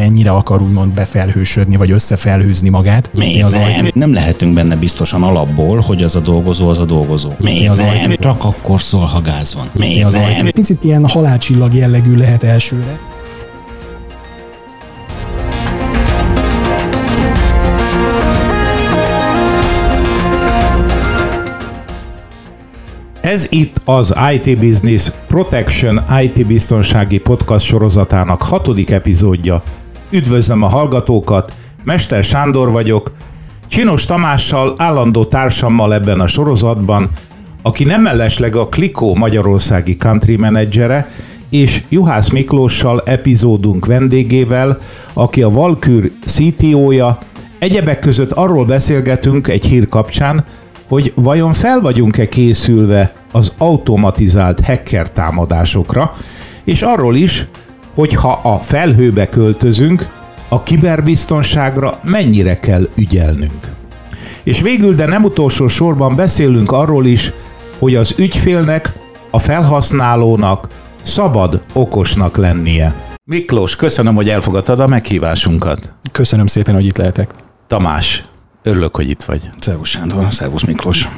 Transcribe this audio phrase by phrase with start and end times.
[0.00, 3.10] mennyire akar úgymond befelhősödni, vagy összefelhőzni magát.
[3.18, 3.62] Még az nem.
[3.62, 3.88] Ajtó.
[3.94, 7.30] nem lehetünk benne biztosan alapból, hogy az a dolgozó az a dolgozó.
[7.44, 7.88] Még az nem.
[7.88, 8.14] Ajtó.
[8.14, 9.70] Csak akkor szól, ha gáz van.
[9.78, 10.50] Még az Ajtó.
[10.50, 13.00] Picit ilyen halálcsillag jellegű lehet elsőre.
[23.20, 29.62] Ez itt az IT Business Protection IT biztonsági podcast sorozatának hatodik epizódja.
[30.12, 31.52] Üdvözlöm a hallgatókat,
[31.84, 33.12] Mester Sándor vagyok,
[33.68, 37.10] Csinos Tamással, állandó társammal ebben a sorozatban,
[37.62, 41.10] aki nem mellesleg a Klikó magyarországi country menedzsere,
[41.50, 44.78] és Juhász Miklóssal epizódunk vendégével,
[45.12, 47.18] aki a Valkür CTO-ja.
[47.58, 50.44] Egyebek között arról beszélgetünk egy hír kapcsán,
[50.88, 56.12] hogy vajon fel vagyunk-e készülve az automatizált hacker támadásokra,
[56.64, 57.48] és arról is,
[58.00, 60.06] hogy ha a felhőbe költözünk,
[60.48, 63.72] a kiberbiztonságra mennyire kell ügyelnünk.
[64.42, 67.32] És végül, de nem utolsó sorban beszélünk arról is,
[67.78, 68.92] hogy az ügyfélnek,
[69.30, 70.68] a felhasználónak
[71.02, 72.94] szabad okosnak lennie.
[73.24, 75.92] Miklós, köszönöm, hogy elfogadtad a meghívásunkat.
[76.12, 77.30] Köszönöm szépen, hogy itt lehetek.
[77.66, 78.24] Tamás,
[78.62, 79.50] örülök, hogy itt vagy.
[79.58, 81.08] Szervusz Sándor, szervusz Miklós.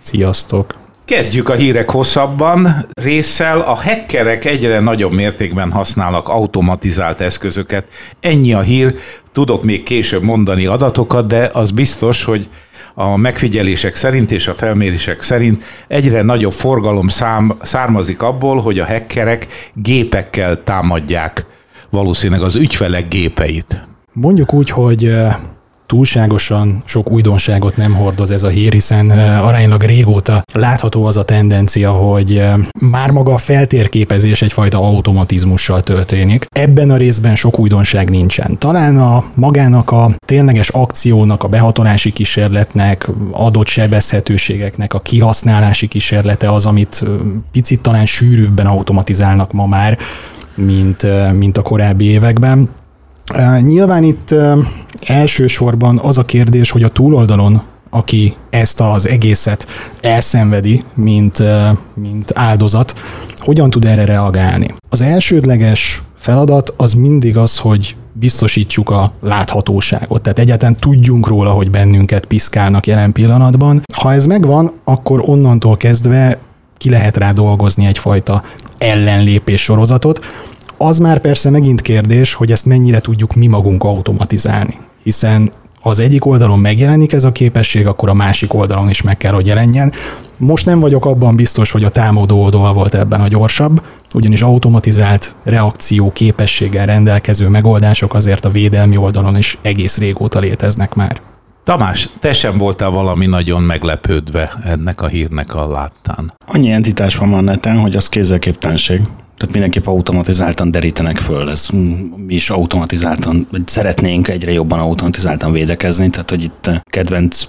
[0.00, 0.81] Sziasztok.
[1.12, 3.60] Kezdjük a hírek hosszabban résszel.
[3.60, 7.88] A hackerek egyre nagyobb mértékben használnak automatizált eszközöket.
[8.20, 8.94] Ennyi a hír,
[9.32, 12.48] tudok még később mondani adatokat, de az biztos, hogy
[12.94, 18.86] a megfigyelések szerint és a felmérések szerint egyre nagyobb forgalom szám, származik abból, hogy a
[18.86, 21.44] hackerek gépekkel támadják
[21.90, 23.86] valószínűleg az ügyfelek gépeit.
[24.12, 25.14] Mondjuk úgy, hogy
[25.92, 31.90] túlságosan sok újdonságot nem hordoz ez a hír, hiszen aránylag régóta látható az a tendencia,
[31.90, 32.42] hogy
[32.80, 36.46] már maga a feltérképezés egyfajta automatizmussal történik.
[36.48, 38.58] Ebben a részben sok újdonság nincsen.
[38.58, 46.66] Talán a magának a tényleges akciónak, a behatolási kísérletnek, adott sebezhetőségeknek a kihasználási kísérlete az,
[46.66, 47.04] amit
[47.50, 49.98] picit talán sűrűbben automatizálnak ma már,
[50.54, 52.68] mint, mint a korábbi években.
[53.60, 54.34] Nyilván itt
[55.00, 57.62] elsősorban az a kérdés, hogy a túloldalon
[57.94, 59.66] aki ezt az egészet
[60.00, 61.42] elszenvedi, mint,
[61.94, 62.94] mint áldozat,
[63.36, 64.74] hogyan tud erre reagálni.
[64.88, 71.70] Az elsődleges feladat az mindig az, hogy biztosítsuk a láthatóságot, tehát egyáltalán tudjunk róla, hogy
[71.70, 73.82] bennünket piszkálnak jelen pillanatban.
[73.94, 76.38] Ha ez megvan, akkor onnantól kezdve
[76.76, 78.42] ki lehet rá dolgozni egyfajta
[78.78, 80.20] ellenlépés sorozatot,
[80.82, 85.50] az már persze megint kérdés, hogy ezt mennyire tudjuk mi magunk automatizálni, hiszen
[85.80, 89.32] ha az egyik oldalon megjelenik ez a képesség, akkor a másik oldalon is meg kell,
[89.32, 89.92] hogy jelenjen.
[90.36, 95.34] Most nem vagyok abban biztos, hogy a támadó oldal volt ebben a gyorsabb, ugyanis automatizált
[95.44, 101.20] reakció képességgel rendelkező megoldások azért a védelmi oldalon is egész régóta léteznek már.
[101.64, 106.32] Tamás, te sem voltál valami nagyon meglepődve ennek a hírnek a láttán.
[106.46, 109.00] Annyi entitás van már neten, hogy az kézzelképtelenség.
[109.36, 111.50] Tehát mindenképp automatizáltan derítenek föl.
[111.50, 111.68] Ez
[112.16, 117.44] mi is automatizáltan, vagy szeretnénk egyre jobban automatizáltan védekezni, tehát hogy itt kedvenc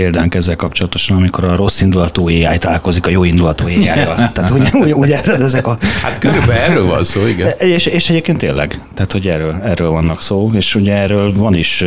[0.00, 4.14] példánk ezzel kapcsolatosan, amikor a rossz indulatú AI találkozik a jó indulatú AI-val.
[4.34, 5.78] Tehát ugye, ugye, ugye ezek a...
[6.02, 7.50] Hát körülbelül erről van szó, igen.
[7.58, 11.84] És, és egyébként tényleg, tehát hogy erről, erről vannak szó, és ugye erről van is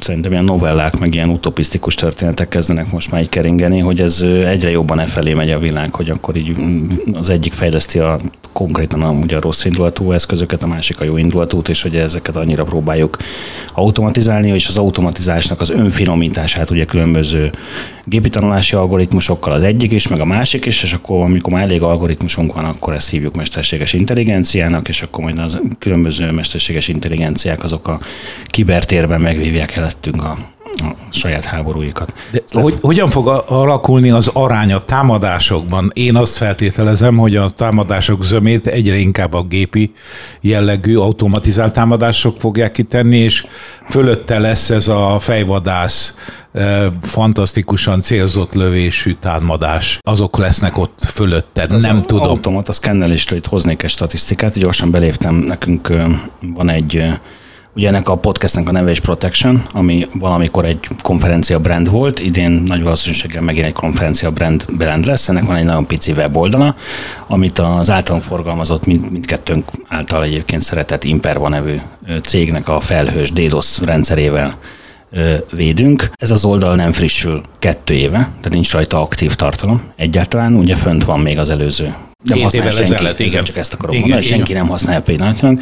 [0.00, 4.70] szerintem ilyen novellák, meg ilyen utopisztikus történetek kezdenek most már így keringeni, hogy ez egyre
[4.70, 8.18] jobban e felé megy a világ, hogy akkor így mm, az egyik fejleszti a
[8.52, 12.36] konkrétan a, ugye a rossz indulatú eszközöket, a másik a jó indulatút, és hogy ezeket
[12.36, 13.16] annyira próbáljuk
[13.74, 17.19] automatizálni, és az automatizásnak az önfinomítását ugye különböző
[18.04, 21.82] gépi tanulási algoritmusokkal az egyik is, meg a másik is, és akkor amikor már elég
[21.82, 27.88] algoritmusunk van, akkor ezt hívjuk mesterséges intelligenciának, és akkor majd az különböző mesterséges intelligenciák azok
[27.88, 28.00] a
[28.44, 30.38] kibertérben megvívják elettünk a,
[30.80, 32.14] a saját háborúikat.
[32.30, 35.90] De hogy, hogyan fog alakulni az arány a támadásokban?
[35.94, 39.92] Én azt feltételezem, hogy a támadások zömét egyre inkább a gépi
[40.40, 43.46] jellegű automatizált támadások fogják kitenni, és
[43.90, 46.14] fölötte lesz ez a fejvadász
[47.02, 49.98] fantasztikusan célzott lövésű támadás.
[50.02, 52.28] Azok lesznek ott fölötte, Ez nem tudom.
[52.28, 55.92] Automata szkennelésről itt hoznék egy statisztikát, gyorsan beléptem, nekünk
[56.40, 57.04] van egy
[57.74, 62.50] Ugye ennek a podcastnek a neve is Protection, ami valamikor egy konferencia brand volt, idén
[62.50, 65.28] nagy valószínűséggel megint egy konferencia brand brand lesz.
[65.28, 66.76] Ennek van egy nagyon pici weboldala,
[67.26, 71.76] amit az általunk forgalmazott mind, mindkettőnk által egyébként szeretett Imperva nevű
[72.22, 74.54] cégnek a felhős DDoS rendszerével
[75.52, 76.10] védünk.
[76.14, 81.04] Ez az oldal nem frissül kettő éve, tehát nincs rajta aktív tartalom egyáltalán, ugye fönt
[81.04, 81.94] van még az előző.
[82.24, 83.44] Nem Két évvel senki, ezelőtt, igen.
[83.44, 84.38] Csak ezt akarom igen, mondani, igen.
[84.38, 85.60] senki nem használja pillanatnyilag.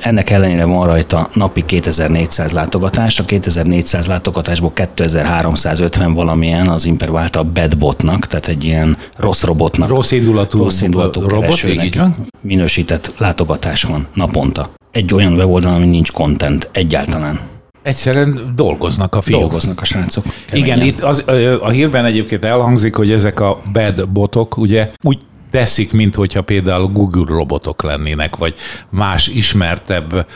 [0.00, 7.42] Ennek ellenére van rajta napi 2400 látogatás, a 2400 látogatásból 2350 valamilyen az Imperv által
[7.42, 9.88] bedbotnak, tehát egy ilyen rossz robotnak.
[9.88, 12.26] Rossz indulatú, rossz indulatú robot, így van?
[12.40, 14.70] minősített látogatás van naponta.
[14.92, 17.38] Egy olyan weboldal, ami nincs content egyáltalán.
[17.82, 19.40] Egyszerűen dolgoznak a fiúk.
[19.40, 20.24] Dolgoznak a srácok.
[20.46, 20.76] Keményen.
[20.78, 21.24] Igen, itt az,
[21.60, 25.18] a hírben egyébként elhangzik, hogy ezek a bad botok ugye úgy
[25.50, 28.54] teszik, mint hogyha például Google robotok lennének, vagy
[28.90, 30.26] más ismertebb,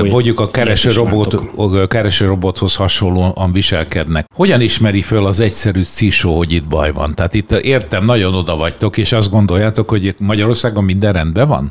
[0.00, 4.26] Új, mondjuk a kereső, robot, a kereső robothoz hasonlóan viselkednek.
[4.34, 7.14] Hogyan ismeri föl az egyszerű CISO, hogy itt baj van?
[7.14, 11.70] Tehát itt értem, nagyon oda vagytok, és azt gondoljátok, hogy Magyarországon minden rendben van?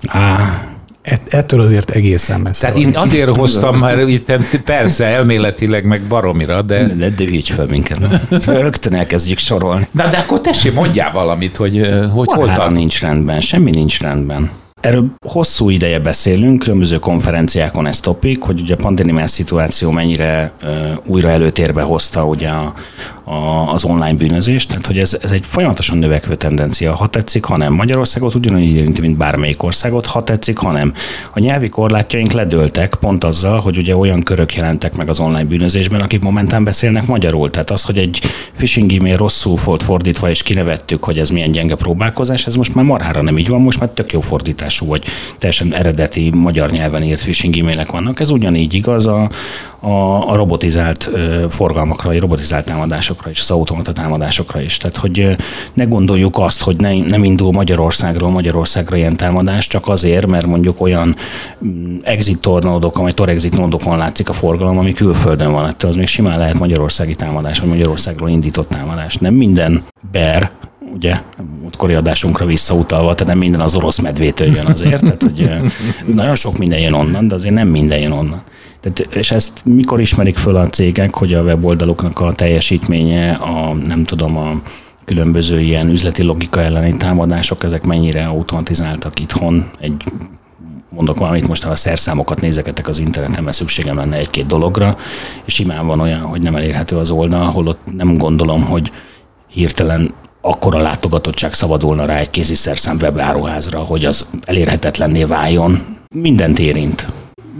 [1.04, 6.62] Á, ettől azért egészen messze Tehát én azért hoztam már itt persze elméletileg meg baromira,
[6.62, 6.84] de...
[6.84, 8.00] De, de dühíts fel minket.
[8.46, 9.88] Rögtön elkezdjük sorolni.
[9.92, 14.52] De, de akkor tessék, mondjál valamit, hogy, hogy hol nincs rendben, semmi nincs rendben.
[14.82, 20.70] Erről hosszú ideje beszélünk, különböző konferenciákon ez topik, hogy ugye a pandémiás szituáció mennyire uh,
[21.06, 22.74] újra előtérbe hozta ugye a,
[23.24, 27.58] a, az online bűnözést, tehát hogy ez, ez egy folyamatosan növekvő tendencia, ha tetszik, ha
[27.58, 27.74] nem.
[27.74, 30.94] Magyarországot ugyanúgy érinti, mint bármelyik országot, ha tetszik, ha nem.
[31.34, 36.02] A nyelvi korlátjaink ledőltek pont azzal, hogy ugye olyan körök jelentek meg az online bűnözésben,
[36.02, 37.50] akik momentán beszélnek magyarul.
[37.50, 38.22] Tehát az, hogy egy
[38.56, 42.86] phishing e-mail rosszul volt fordítva, és kinevettük, hogy ez milyen gyenge próbálkozás, ez most már
[42.86, 45.04] marhára nem így van, most már tök jó fordítású, vagy
[45.38, 48.20] teljesen eredeti magyar nyelven írt phishing e-mailek vannak.
[48.20, 49.30] Ez ugyanígy igaz a,
[49.86, 51.10] a, a robotizált
[51.50, 54.78] forgalmakra, vagy robotizált támadásokra is, az automata támadásokra is.
[54.78, 55.36] Tehát, hogy
[55.74, 60.82] ne gondoljuk azt, hogy ne, nem indul Magyarországról Magyarországra ilyen támadás, csak azért, mert mondjuk
[60.82, 61.16] olyan
[61.66, 65.68] mm, exit tornódokon, vagy torexit nódokon látszik a forgalom, ami külföldön van.
[65.68, 69.16] Ettől az még simán lehet magyarországi támadás, vagy Magyarországról indított támadás.
[69.16, 70.52] Nem minden ber,
[70.94, 71.16] ugye,
[71.62, 75.50] múltkori adásunkra visszautalva, tehát nem minden az orosz medvétől jön azért, tehát hogy
[76.06, 78.44] nagyon sok minden jön onnan, de azért nem minden jön onnan.
[78.84, 84.04] Tehát, és ezt mikor ismerik föl a cégek, hogy a weboldaluknak a teljesítménye, a nem
[84.04, 84.62] tudom, a
[85.06, 89.70] különböző ilyen üzleti logika elleni támadások, ezek mennyire automatizáltak itthon.
[89.80, 90.04] Egy
[90.90, 94.98] mondok valamit, most ha a szerszámokat nézegetek az interneten, mert szükségem lenne egy-két dologra,
[95.46, 98.92] és simán van olyan, hogy nem elérhető az oldal, holott nem gondolom, hogy
[99.48, 105.78] hirtelen akkora látogatottság szabadulna rá egy kézi szerszám webáruházra, hogy az elérhetetlenné váljon.
[106.16, 107.08] Mindent érint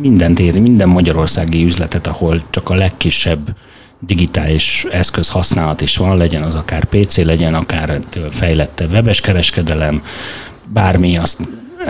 [0.02, 3.56] mindent ér, minden magyarországi üzletet, ahol csak a legkisebb
[4.00, 8.00] digitális eszköz használat is van, legyen az akár PC, legyen akár
[8.30, 10.04] fejlettebb webes kereskedelem,
[10.74, 11.38] bármi, azt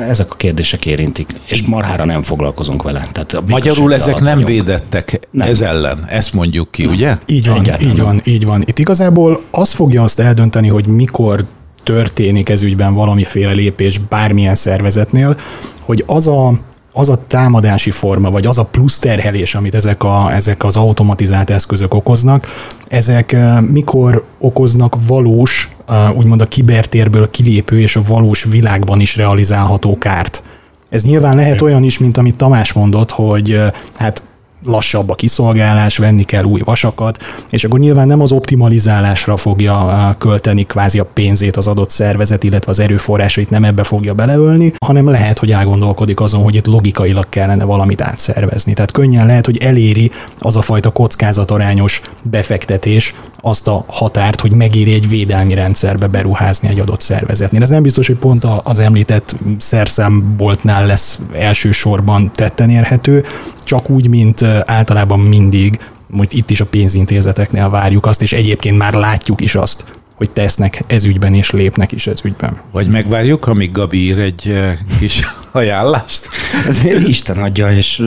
[0.08, 3.08] ezek a kérdések érintik, és marhára nem foglalkozunk vele.
[3.12, 4.50] Tehát a Magyarul ezek nem vagyok.
[4.50, 5.48] védettek nem.
[5.48, 6.94] ez ellen, ezt mondjuk ki, nem.
[6.94, 7.18] ugye?
[7.26, 7.94] Így van, Egyáltalán.
[7.94, 8.62] így van, így van.
[8.62, 11.46] Itt igazából az fogja azt eldönteni, hogy mikor
[11.84, 15.36] történik ez ügyben valamiféle lépés bármilyen szervezetnél,
[15.82, 16.54] hogy az a
[16.94, 21.50] az a támadási forma, vagy az a plusz terhelés, amit ezek, a, ezek az automatizált
[21.50, 22.48] eszközök okoznak,
[22.88, 23.38] ezek
[23.72, 25.70] mikor okoznak valós,
[26.16, 30.44] úgymond a kibertérből kilépő és a valós világban is realizálható kárt.
[30.90, 33.60] Ez nyilván lehet olyan is, mint amit Tamás mondott, hogy
[33.96, 34.24] hát
[34.66, 40.64] lassabb a kiszolgálás, venni kell új vasakat, és akkor nyilván nem az optimalizálásra fogja költeni
[40.64, 45.40] kvázi a pénzét az adott szervezet, illetve az erőforrásait nem ebbe fogja beleölni, hanem lehet,
[45.40, 48.74] hogy elgondolkodik azon, hogy itt logikailag kellene valamit átszervezni.
[48.74, 54.94] Tehát könnyen lehet, hogy eléri az a fajta kockázatarányos befektetés azt a határt, hogy megéri
[54.94, 57.62] egy védelmi rendszerbe beruházni egy adott szervezetnél.
[57.62, 63.26] Ez nem biztos, hogy pont az említett szerszámboltnál lesz elsősorban tetten érhető,
[63.64, 65.80] csak úgy, mint általában mindig,
[66.18, 70.84] hogy itt is a pénzintézeteknél várjuk azt, és egyébként már látjuk is azt, hogy tesznek
[70.88, 72.62] ez ügyben, és lépnek is ez ügyben.
[72.72, 74.54] Vagy megvárjuk, amíg Gabi ír egy
[75.00, 76.28] kis ajánlást?
[76.68, 78.04] Ezért Isten adja, és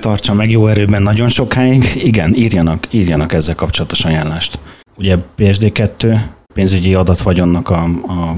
[0.00, 1.84] tartsa meg jó erőben nagyon sokáig.
[1.94, 4.58] Igen, írjanak, írjanak ezzel kapcsolatos ajánlást.
[4.96, 6.18] Ugye PSD2,
[6.54, 8.36] pénzügyi adatvagyonnak a, a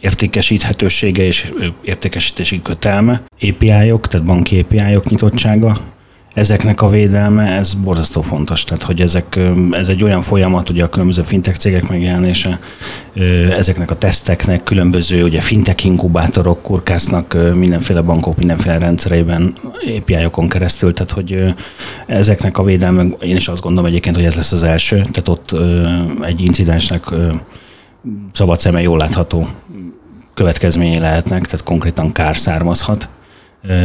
[0.00, 5.76] értékesíthetősége és értékesítési kötelme, API-ok, tehát banki API-ok nyitottsága,
[6.34, 8.64] ezeknek a védelme, ez borzasztó fontos.
[8.64, 9.38] Tehát, hogy ezek,
[9.70, 12.60] ez egy olyan folyamat, ugye a különböző fintech cégek megjelenése,
[13.56, 19.54] ezeknek a teszteknek különböző ugye fintech inkubátorok kurkásznak mindenféle bankok, mindenféle rendszereiben
[19.98, 21.54] API-okon keresztül, tehát hogy
[22.06, 25.56] ezeknek a védelme, én is azt gondolom egyébként, hogy ez lesz az első, tehát ott
[26.24, 27.04] egy incidensnek
[28.32, 29.46] szabad szeme jól látható
[30.34, 33.08] következményei lehetnek, tehát konkrétan kár származhat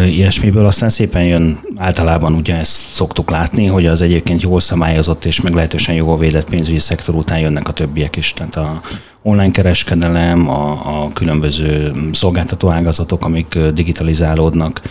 [0.06, 0.66] ilyesmiből.
[0.66, 5.96] Aztán szépen jön, általában ugye ezt szoktuk látni, hogy az egyébként jól szabályozott és meglehetősen
[5.96, 8.34] jól védett pénzügyi szektor után jönnek a többiek is.
[8.34, 8.82] Tehát a
[9.22, 14.82] online kereskedelem, a, a különböző szolgáltató ágazatok, amik digitalizálódnak,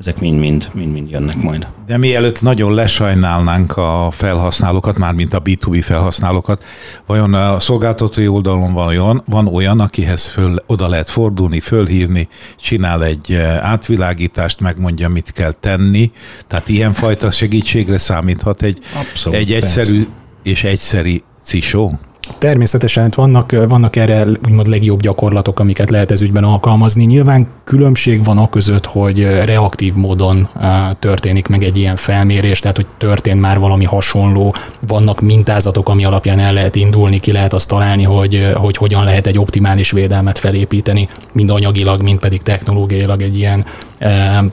[0.00, 1.66] ezek mind-mind, mind-mind jönnek majd.
[1.86, 6.64] De mielőtt nagyon lesajnálnánk a felhasználókat, mármint a B2B felhasználókat,
[7.06, 13.04] vajon a szolgáltatói oldalon van olyan, van olyan akihez föl, oda lehet fordulni, fölhívni, csinál
[13.04, 16.10] egy eh, átvilágítást, megmondja, mit kell tenni.
[16.46, 20.10] Tehát ilyenfajta segítségre számíthat egy, Abszolút, egy egyszerű persze.
[20.42, 21.98] és egyszeri cisó?
[22.38, 27.04] Természetesen hát vannak, vannak erre úgymond legjobb gyakorlatok, amiket lehet ez ügyben alkalmazni.
[27.04, 30.48] Nyilván különbség van a között, hogy reaktív módon
[30.94, 34.54] történik meg egy ilyen felmérés, tehát hogy történt már valami hasonló,
[34.86, 39.26] vannak mintázatok, ami alapján el lehet indulni, ki lehet azt találni, hogy, hogy hogyan lehet
[39.26, 43.64] egy optimális védelmet felépíteni, mind anyagilag, mind pedig technológiailag egy ilyen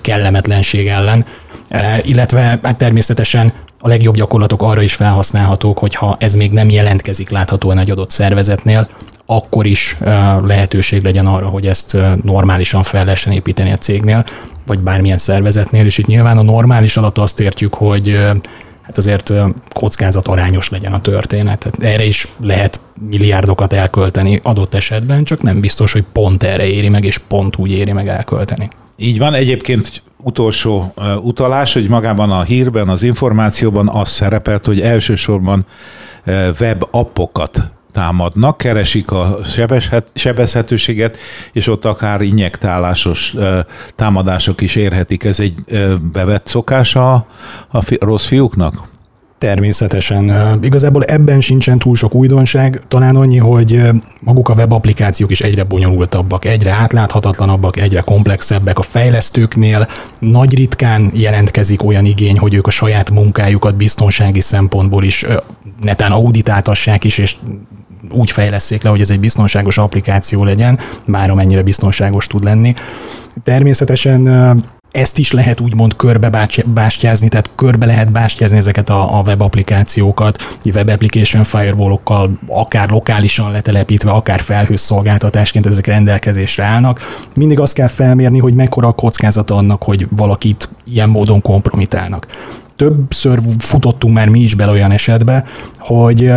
[0.01, 1.25] kellemetlenség ellen.
[2.01, 3.53] Illetve hát természetesen
[3.87, 8.89] a legjobb gyakorlatok arra is felhasználhatók, hogyha ez még nem jelentkezik láthatóan egy adott szervezetnél,
[9.25, 9.97] akkor is
[10.43, 14.25] lehetőség legyen arra, hogy ezt normálisan fel lehessen építeni a cégnél,
[14.65, 18.19] vagy bármilyen szervezetnél, és itt nyilván a normális alatt azt értjük, hogy
[18.81, 19.33] hát azért
[19.73, 21.59] kockázat arányos legyen a történet.
[21.59, 22.79] Tehát erre is lehet
[23.09, 27.71] milliárdokat elkölteni adott esetben, csak nem biztos, hogy pont erre éri meg, és pont úgy
[27.71, 28.69] éri meg elkölteni.
[28.97, 35.65] Így van, egyébként utolsó utalás, hogy magában a hírben, az információban az szerepelt, hogy elsősorban
[36.59, 39.37] web appokat támadnak, keresik a
[40.13, 41.17] sebezhetőséget,
[41.51, 43.35] és ott akár injektálásos
[43.95, 45.23] támadások is érhetik.
[45.23, 45.55] Ez egy
[46.11, 47.13] bevett szokása
[47.71, 48.73] a rossz fiúknak?
[49.37, 50.59] Természetesen.
[50.61, 53.81] Igazából ebben sincsen túl sok újdonság, talán annyi, hogy
[54.19, 58.77] maguk a webapplikációk is egyre bonyolultabbak, egyre átláthatatlanabbak, egyre komplexebbek.
[58.77, 59.87] A fejlesztőknél
[60.19, 65.25] nagy ritkán jelentkezik olyan igény, hogy ők a saját munkájukat biztonsági szempontból is
[65.81, 67.35] netán auditáltassák is, és
[68.11, 72.73] úgy fejleszék le, hogy ez egy biztonságos applikáció legyen, bár amennyire biztonságos tud lenni.
[73.43, 74.21] Természetesen
[74.97, 80.57] ezt is lehet úgymond körbe bástyázni, tehát körbe lehet bástyázni ezeket a, a web applikációkat,
[80.73, 86.99] web application firewall-okkal, akár lokálisan letelepítve, akár felhős szolgáltatásként ezek rendelkezésre állnak.
[87.35, 92.27] Mindig azt kell felmérni, hogy mekkora a kockázata annak, hogy valakit ilyen módon kompromitálnak.
[92.75, 95.45] Többször futottunk már mi is bele olyan esetbe,
[95.77, 96.31] hogy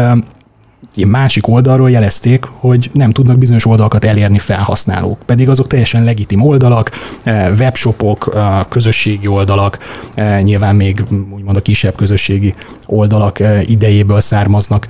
[0.94, 6.90] másik oldalról jelezték, hogy nem tudnak bizonyos oldalakat elérni felhasználók, pedig azok teljesen legitim oldalak,
[7.22, 9.78] eh, webshopok, eh, közösségi oldalak,
[10.14, 12.54] eh, nyilván még úgymond a kisebb közösségi
[12.86, 14.86] oldalak idejéből származnak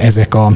[0.00, 0.52] ezek a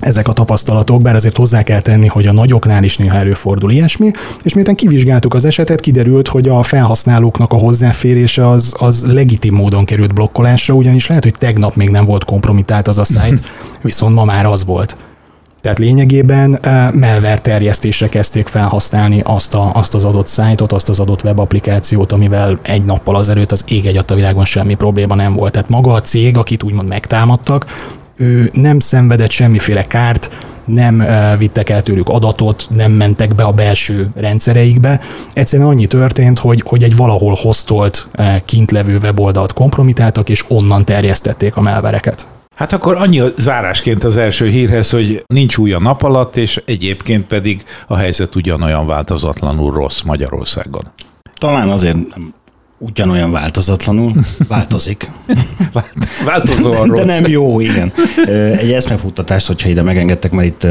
[0.00, 4.10] ezek a tapasztalatok, bár azért hozzá kell tenni, hogy a nagyoknál is néha előfordul ilyesmi,
[4.42, 9.84] és miután kivizsgáltuk az esetet, kiderült, hogy a felhasználóknak a hozzáférése az, az legitim módon
[9.84, 13.42] került blokkolásra, ugyanis lehet, hogy tegnap még nem volt kompromitált az a szájt,
[13.82, 14.96] viszont ma már az volt.
[15.60, 21.00] Tehát lényegében uh, malware terjesztésre kezdték felhasználni azt, a, azt az adott szájtot, azt az
[21.00, 25.52] adott webapplikációt, amivel egy nappal azelőtt az ég egy a világon semmi probléma nem volt.
[25.52, 27.66] Tehát maga a cég, akit úgymond megtámadtak,
[28.20, 30.30] ő nem szenvedett semmiféle kárt,
[30.64, 31.04] nem
[31.38, 35.00] vittek el tőlük adatot, nem mentek be a belső rendszereikbe.
[35.32, 38.08] Egyszerűen annyi történt, hogy, hogy egy valahol hoztolt
[38.44, 42.28] kint levő weboldalt kompromitáltak, és onnan terjesztették a melvereket.
[42.56, 47.26] Hát akkor annyi zárásként az első hírhez, hogy nincs új a nap alatt, és egyébként
[47.26, 50.82] pedig a helyzet ugyanolyan változatlanul rossz Magyarországon.
[51.32, 52.32] Talán azért nem
[52.80, 54.12] ugyanolyan változatlanul,
[54.48, 55.10] változik.
[56.24, 56.98] Változóan rossz.
[56.98, 57.92] De nem jó, igen.
[58.56, 60.66] Egy eszmefuttatást, hogyha ide megengedtek, mert itt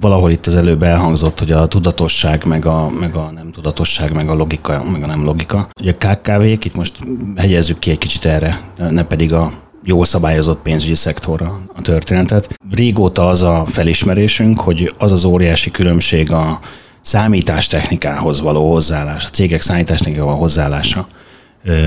[0.00, 4.28] valahol itt az előbb elhangzott, hogy a tudatosság, meg a, meg a nem tudatosság, meg
[4.28, 5.68] a logika, meg a nem logika.
[5.80, 6.98] Ugye a KKV-k, itt most
[7.36, 8.60] hegyezzük ki egy kicsit erre,
[8.90, 9.52] ne pedig a
[9.84, 12.54] jól szabályozott pénzügyi szektorra a történetet.
[12.70, 16.60] Régóta az a felismerésünk, hogy az az óriási különbség a
[17.04, 21.06] számítástechnikához való hozzáállás, a cégek számítástechnikához hozzáállása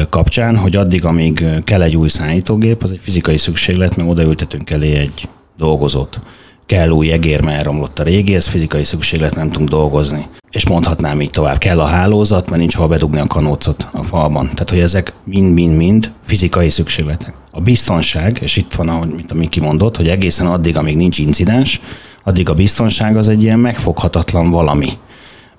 [0.09, 4.95] kapcsán, hogy addig, amíg kell egy új szállítógép, az egy fizikai szükséglet, mert odaültetünk elé
[4.95, 6.19] egy dolgozót.
[6.65, 10.25] Kell új egér, mert elromlott a régi, ez fizikai szükséglet, nem tudunk dolgozni.
[10.51, 14.45] És mondhatnám így tovább, kell a hálózat, mert nincs hova bedugni a kanócot a falban.
[14.45, 17.33] Tehát, hogy ezek mind-mind-mind fizikai szükségletek.
[17.51, 21.17] A biztonság, és itt van, ahogy mint a Miki mondott, hogy egészen addig, amíg nincs
[21.17, 21.81] incidens,
[22.23, 24.89] addig a biztonság az egy ilyen megfoghatatlan valami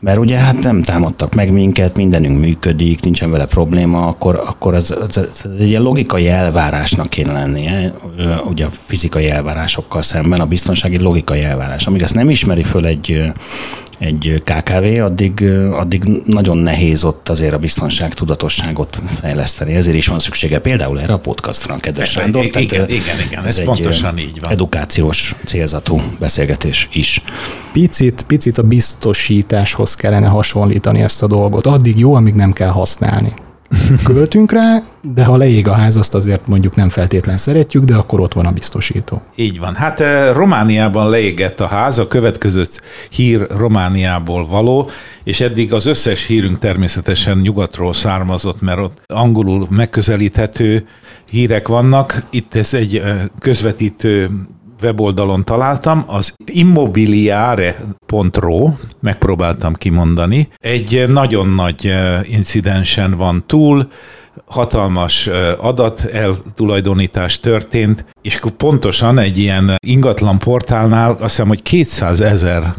[0.00, 4.94] mert ugye hát nem támadtak meg minket, mindenünk működik, nincsen vele probléma, akkor, akkor ez,
[5.08, 7.92] ez, ez egy logikai elvárásnak kéne lennie,
[8.44, 11.86] ugye a fizikai elvárásokkal szemben, a biztonsági logikai elvárás.
[11.86, 13.32] Amíg ezt nem ismeri föl egy,
[13.98, 19.74] egy KKV, addig, addig nagyon nehéz ott azért a biztonság tudatosságot fejleszteni.
[19.74, 22.44] Ezért is van szüksége például erre a podcastra, kedves Sándor.
[22.44, 24.52] Igen, igen, igen, igen, ez, ez pontosan így van.
[24.52, 27.22] Edukációs célzatú beszélgetés is.
[27.72, 31.66] Picit, picit a biztosításhoz kellene hasonlítani ezt a dolgot.
[31.66, 33.32] Addig jó, amíg nem kell használni
[34.04, 38.20] költünk rá, de ha leég a ház, azt azért mondjuk nem feltétlen szeretjük, de akkor
[38.20, 39.22] ott van a biztosító.
[39.34, 39.75] Így van.
[39.75, 42.64] Hát eh, Romániában leégett a ház, a következő
[43.10, 44.90] hír Romániából való,
[45.25, 50.87] és eddig az összes hírünk természetesen nyugatról származott, mert ott angolul megközelíthető
[51.30, 52.22] hírek vannak.
[52.30, 54.30] Itt ez egy eh, közvetítő
[54.82, 58.70] weboldalon találtam, az immobiliare.ro,
[59.00, 63.88] megpróbáltam kimondani, egy nagyon nagy incidensen van túl,
[64.44, 65.26] hatalmas
[65.61, 72.75] adat eltulajdonítás történt, és pontosan egy ilyen ingatlan portálnál azt hiszem, hogy 200 ezer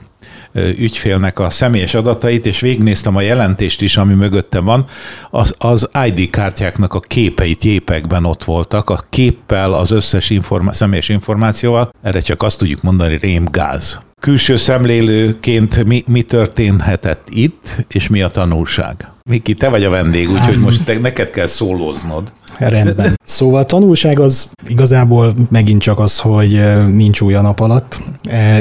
[0.78, 4.86] ügyfélnek a személyes adatait, és végignéztem a jelentést is, ami mögötte van,
[5.30, 11.10] az, az ID kártyáknak a képeit jépekben ott voltak, a képpel, az összes informa- személyes
[11.10, 14.00] információval, erre csak azt tudjuk mondani, rémgáz.
[14.20, 19.12] Külső szemlélőként mi, mi történhetett itt, és mi a tanulság?
[19.30, 22.32] Miki, te vagy a vendég, úgyhogy most te, neked kell szólóznod.
[22.58, 23.20] Rendben.
[23.24, 28.00] Szóval a tanulság az igazából megint csak az, hogy nincs új a nap alatt.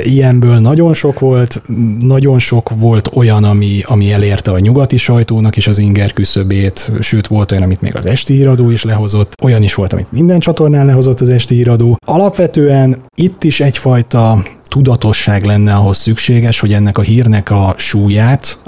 [0.02, 1.62] Ilyenből nagyon sok volt,
[1.98, 7.26] nagyon sok volt olyan, ami, ami elérte a nyugati sajtónak is az inger küszöbét, sőt
[7.26, 10.87] volt olyan, amit még az esti híradó is lehozott, olyan is volt, amit minden csatornán
[10.87, 11.96] lehozott az esti híradó.
[12.06, 18.58] Alapvetően itt is egyfajta tudatosság lenne ahhoz szükséges, hogy ennek a hírnek a súlyát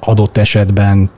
[0.00, 1.10] adott esetben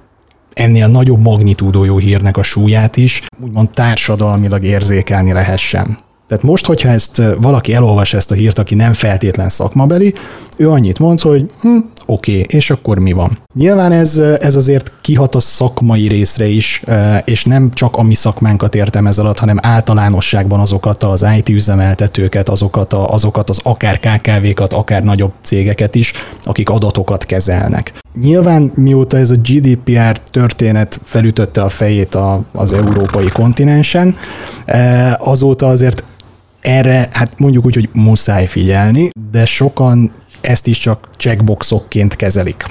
[0.53, 5.99] ennél nagyobb magnitúdójú hírnek a súlyát is úgymond társadalmilag érzékelni lehessen.
[6.31, 10.15] Tehát most, hogyha ezt valaki elolvas ezt a hírt, aki nem feltétlen szakmabeli,
[10.57, 11.77] ő annyit mond, hogy hm,
[12.07, 13.39] oké, okay, és akkor mi van?
[13.55, 16.83] Nyilván ez, ez azért kihat a szakmai részre is,
[17.25, 22.49] és nem csak a mi szakmánkat értem ez alatt, hanem általánosságban azokat az IT üzemeltetőket,
[22.49, 27.93] azokat, a, azokat az akár KKV-kat, akár nagyobb cégeket is, akik adatokat kezelnek.
[28.15, 34.17] Nyilván mióta ez a GDPR történet felütötte a fejét a, az európai kontinensen,
[35.19, 36.05] azóta azért
[36.61, 42.65] erre, hát mondjuk úgy, hogy muszáj figyelni, de sokan ezt is csak checkboxokként kezelik.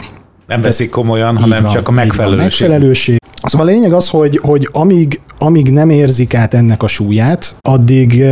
[0.47, 2.43] Nem veszik komolyan, hanem van, csak a megfelelőség.
[2.43, 3.17] megfelelőség.
[3.43, 8.23] Szóval a lényeg az, hogy, hogy amíg, amíg nem érzik át ennek a súlyát, addig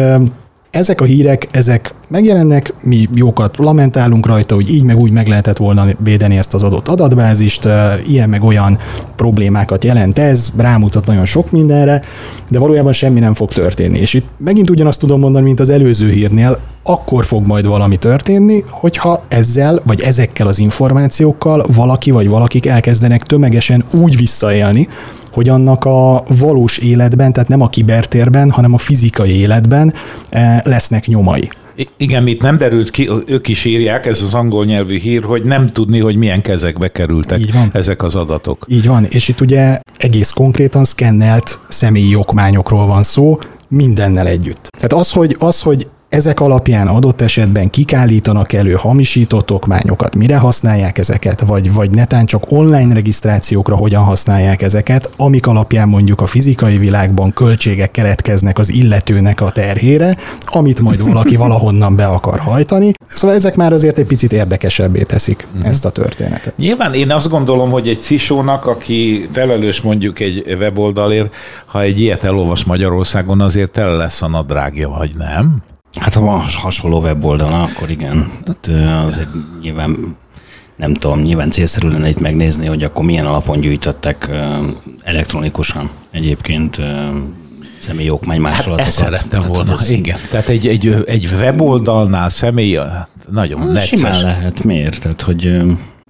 [0.72, 5.58] ezek a hírek, ezek megjelennek, mi jókat lamentálunk rajta, hogy így meg úgy meg lehetett
[5.58, 7.68] volna védeni ezt az adott adatbázist,
[8.08, 8.78] ilyen meg olyan
[9.16, 12.02] problémákat jelent ez, rámutat nagyon sok mindenre,
[12.50, 14.00] de valójában semmi nem fog történni.
[14.00, 18.64] És itt megint ugyanazt tudom mondani, mint az előző hírnél, akkor fog majd valami történni,
[18.70, 24.88] hogyha ezzel, vagy ezekkel az információkkal valaki vagy valakik elkezdenek tömegesen úgy visszaélni,
[25.38, 29.94] hogy annak a valós életben, tehát nem a kibertérben, hanem a fizikai életben
[30.30, 31.50] eh, lesznek nyomai.
[31.98, 35.72] Igen, itt nem derült ki, ők is írják, ez az angol nyelvű hír, hogy nem
[35.72, 37.70] tudni, hogy milyen kezekbe kerültek Így van.
[37.74, 38.66] ezek az adatok.
[38.68, 44.68] Így van, és itt ugye egész konkrétan szkennelt személyi okmányokról van szó, mindennel együtt.
[44.78, 50.38] Tehát az, hogy, az, hogy ezek alapján adott esetben kik állítanak elő hamisított okmányokat, mire
[50.38, 56.26] használják ezeket, vagy, vagy netán csak online regisztrációkra hogyan használják ezeket, amik alapján mondjuk a
[56.26, 62.92] fizikai világban költségek keletkeznek az illetőnek a terhére, amit majd valaki valahonnan be akar hajtani.
[63.08, 65.70] Szóval ezek már azért egy picit érdekesebbé teszik mm-hmm.
[65.70, 66.58] ezt a történetet.
[66.58, 72.24] Nyilván én azt gondolom, hogy egy cisónak, aki felelős mondjuk egy weboldalért, ha egy ilyet
[72.24, 75.64] elolvas Magyarországon, azért tele lesz a nadrágja, vagy nem?
[75.96, 78.32] Hát ha van hasonló weboldala, akkor igen.
[78.44, 79.30] Tehát azért
[79.62, 80.18] nyilván
[80.76, 84.30] nem tudom, nyilván célszerű lenne itt megnézni, hogy akkor milyen alapon gyűjtöttek
[85.04, 86.82] elektronikusan egyébként
[87.80, 88.80] személyi okmány másolatokat.
[88.80, 89.90] Hát ezt szerettem Tehát volna, ez...
[89.90, 90.18] igen.
[90.30, 92.80] Tehát egy, egy, egy weboldalnál személy
[93.30, 93.88] nagyon hát, necces.
[93.88, 95.02] Simán lehet, miért?
[95.02, 95.62] Tehát, hogy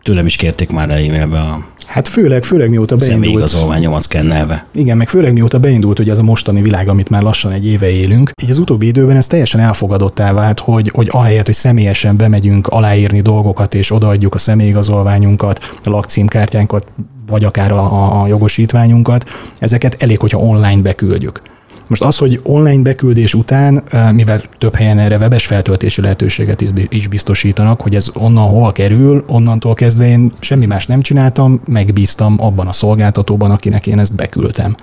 [0.01, 3.21] tőlem is kérték már e-mailbe a Hát főleg, főleg mióta beindult.
[3.23, 4.65] Személyigazolványomat szkennelve.
[4.73, 7.89] Igen, meg főleg mióta beindult hogy ez a mostani világ, amit már lassan egy éve
[7.89, 8.31] élünk.
[8.43, 13.21] Így az utóbbi időben ez teljesen elfogadottá vált, hogy, hogy ahelyett, hogy személyesen bemegyünk aláírni
[13.21, 16.87] dolgokat, és odaadjuk a személyigazolványunkat, a lakcímkártyánkat,
[17.27, 19.25] vagy akár a, a jogosítványunkat,
[19.59, 21.41] ezeket elég, hogyha online beküldjük.
[21.89, 27.81] Most az, hogy online beküldés után, mivel több helyen erre webes feltöltési lehetőséget is biztosítanak,
[27.81, 32.71] hogy ez onnan hol kerül, onnantól kezdve én semmi más nem csináltam, megbíztam abban a
[32.71, 34.75] szolgáltatóban, akinek én ezt beküldtem.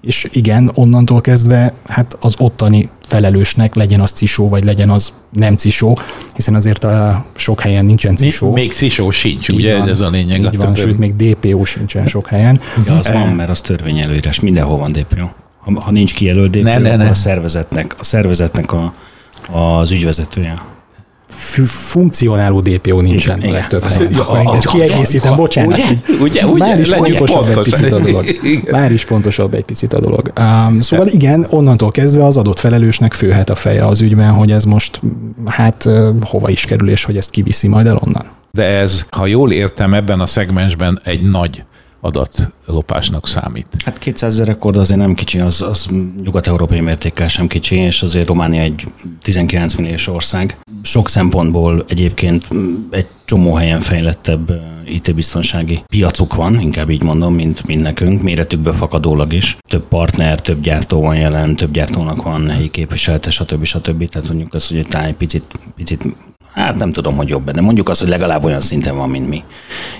[0.00, 5.56] és igen, onnantól kezdve hát az ottani felelősnek legyen az cisó, vagy legyen az nem
[5.56, 5.98] cisó,
[6.34, 8.52] hiszen azért a sok helyen nincsen cisó.
[8.52, 10.42] Még cisó sincs, így ugye van, ez a lényeg.
[10.42, 12.60] Így van, sőt, még DPO sincsen sok helyen.
[12.86, 15.26] Ja, az van, mert az törvényelőírás, mindenhol van DPO.
[15.74, 17.08] Ha, ha nincs kijelölt DPO, ne, ne, ne.
[17.08, 18.94] a szervezetnek, a szervezetnek a,
[19.52, 20.54] az ügyvezetője
[21.66, 24.56] funkcionáló DPO nincsen igen, a legtöbb helyen.
[24.56, 25.78] És kiegészítem, bocsánat.
[25.78, 27.56] Ugye, ugye, ugye, már is pontosabb pontos.
[27.56, 28.26] egy picit a dolog.
[28.70, 30.32] Már is pontosabb egy picit a dolog.
[30.38, 34.64] Um, szóval igen, onnantól kezdve az adott felelősnek főhet a feje az ügyben, hogy ez
[34.64, 35.00] most
[35.44, 35.88] hát
[36.22, 38.24] hova is kerül, és hogy ezt kiviszi majd el onnan.
[38.52, 41.62] De ez, ha jól értem, ebben a szegmensben egy nagy
[42.00, 43.66] adatlopásnak számít.
[43.84, 45.86] Hát 200 ezer rekord azért nem kicsi, az, az
[46.22, 48.84] nyugat-európai mértékkel sem kicsi, és azért Románia egy
[49.22, 50.58] 19 milliós ország.
[50.82, 52.48] Sok szempontból egyébként
[52.90, 54.52] egy csomó helyen fejlettebb
[54.86, 59.56] IT-biztonsági piacuk van, inkább így mondom, mint, mint nekünk, méretükből fakadólag is.
[59.68, 63.64] Több partner, több gyártó van jelen, több gyártónak van helyi képviselete, stb.
[63.64, 64.08] stb.
[64.08, 66.16] Tehát mondjuk azt, hogy egy picit, picit
[66.52, 69.44] hát nem tudom, hogy jobb, de mondjuk azt, hogy legalább olyan szinten van, mint mi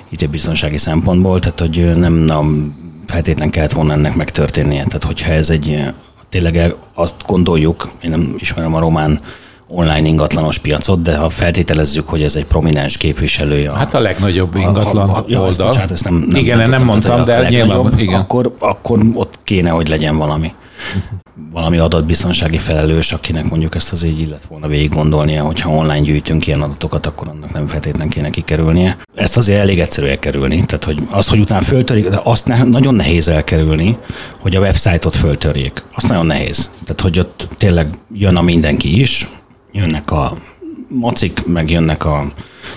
[0.08, 2.74] itt biztonsági szempontból, tehát hogy nem, nem
[3.06, 4.84] feltétlen kellett volna ennek megtörténnie.
[4.84, 5.84] Tehát hogyha ez egy,
[6.28, 9.20] tényleg azt gondoljuk, én nem ismerem a román
[9.68, 13.72] online ingatlanos piacot, de ha feltételezzük, hogy ez egy prominens képviselője.
[13.72, 15.66] Hát a legnagyobb ingatlan a, a, ja, oldal.
[15.66, 18.20] Bocsánat, ezt nem, nem, igen, nem, nem mondtam, de nyilván, igen.
[18.20, 20.52] Akkor, akkor ott kéne, hogy legyen valami
[21.50, 26.46] valami adatbiztonsági felelős, akinek mondjuk ezt az így illet volna végig gondolnia, hogyha online gyűjtünk
[26.46, 28.98] ilyen adatokat, akkor annak nem feltétlen kéne kikerülnie.
[29.14, 30.64] Ezt azért elég egyszerű elkerülni.
[30.64, 33.98] Tehát, hogy az, hogy utána föltörik, de azt ne, nagyon nehéz elkerülni,
[34.40, 35.84] hogy a websájtot föltörjék.
[35.94, 36.70] Azt nagyon nehéz.
[36.84, 39.28] Tehát, hogy ott tényleg jön a mindenki is,
[39.72, 40.38] jönnek a
[40.88, 42.32] macik, meg jönnek a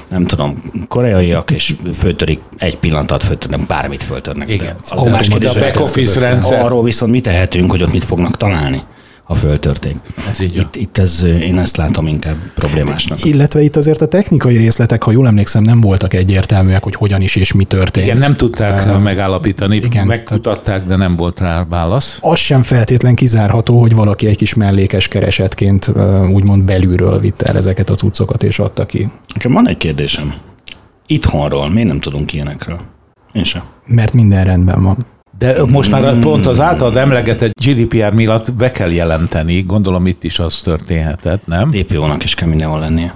[0.10, 4.50] nem tudom, koreaiak, és föltörik, egy pillanat föltörnek, bármit föltörnek.
[4.50, 4.76] Igen.
[4.90, 6.62] De, a, a back office rendszer.
[6.62, 8.82] Arról viszont mi tehetünk, hogy ott mit fognak találni
[9.24, 9.96] ha föltörték.
[10.30, 13.26] Ez így itt, itt ez, én ezt látom inkább problémásnak.
[13.26, 17.36] Illetve itt azért a technikai részletek, ha jól emlékszem, nem voltak egyértelműek, hogy hogyan is
[17.36, 18.06] és mi történt.
[18.06, 22.18] Igen, nem tudták uh, megállapítani, igen, megkutatták, de nem volt rá válasz.
[22.22, 27.58] Az sem feltétlen kizárható, hogy valaki egy kis mellékes keresetként uh, úgymond belülről vitte el
[27.58, 29.10] ezeket a cuccokat és adta ki.
[29.34, 30.34] Nekem van egy kérdésem.
[31.08, 32.80] Itthonról miért nem tudunk ilyenekről?
[33.34, 33.64] Én sem.
[33.86, 35.06] Mert minden rendben van.
[35.38, 40.40] De most már pont az általad emlegetett GDPR miatt be kell jelenteni, gondolom itt is
[40.40, 41.70] az történhetett, nem?
[41.70, 43.14] DPO-nak is kell mindenhol lennie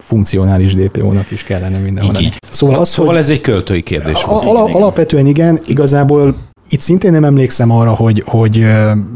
[0.00, 2.28] funkcionális DPO-nak is kellene mindenhol lenni.
[2.50, 4.14] Szóval, az, szóval hogy ez egy költői kérdés.
[4.14, 6.34] A, al- alapvetően igen, igazából
[6.72, 8.66] itt szintén nem emlékszem arra, hogy, hogy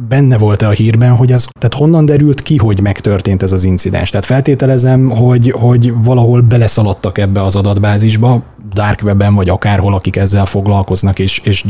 [0.08, 4.10] benne volt-e a hírben, hogy az, tehát honnan derült ki, hogy megtörtént ez az incidens.
[4.10, 10.44] Tehát feltételezem, hogy, hogy valahol beleszaladtak ebbe az adatbázisba, dark webben vagy akárhol, akik ezzel
[10.44, 11.64] foglalkoznak és, és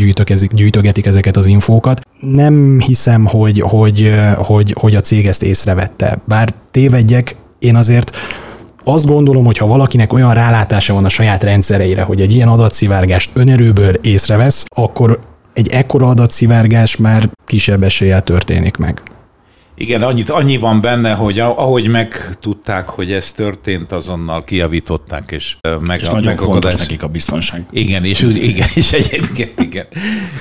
[0.54, 2.00] gyűjtögetik ezeket az infókat.
[2.20, 6.18] Nem hiszem, hogy, hogy, hogy, hogy a cég ezt észrevette.
[6.24, 8.16] Bár tévedjek, én azért
[8.84, 13.30] azt gondolom, hogy ha valakinek olyan rálátása van a saját rendszereire, hogy egy ilyen adatszivárgást
[13.34, 15.18] önerőből észrevesz, akkor
[15.54, 19.02] egy ekkora adatszivárgás már kisebb eséllyel történik meg.
[19.76, 26.00] Igen, annyit, annyi van benne, hogy ahogy megtudták, hogy ez történt, azonnal kijavították, és meg
[26.00, 27.66] és a nagyon fontos nekik a biztonság.
[27.70, 29.86] Igen, és úgy, igen, és egyébként, igen.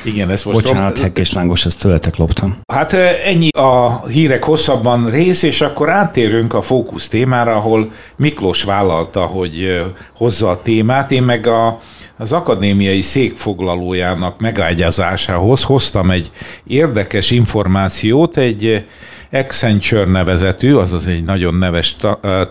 [0.06, 2.58] igen ezt most Bocsánat, hekk és lángos, ezt tőletek loptam.
[2.74, 2.94] Hát
[3.26, 9.84] ennyi a hírek hosszabban rész, és akkor áttérünk a fókusz témára, ahol Miklós vállalta, hogy
[10.16, 11.80] hozza a témát, én meg a
[12.18, 16.32] az akadémiai székfoglalójának megágyazásához hoztam egy
[16.64, 18.86] érdekes információt, egy
[19.32, 21.96] Accenture nevezetű, azaz egy nagyon neves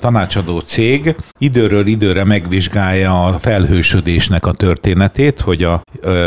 [0.01, 5.83] tanácsadó cég, időről időre megvizsgálja a felhősödésnek a történetét, hogy a,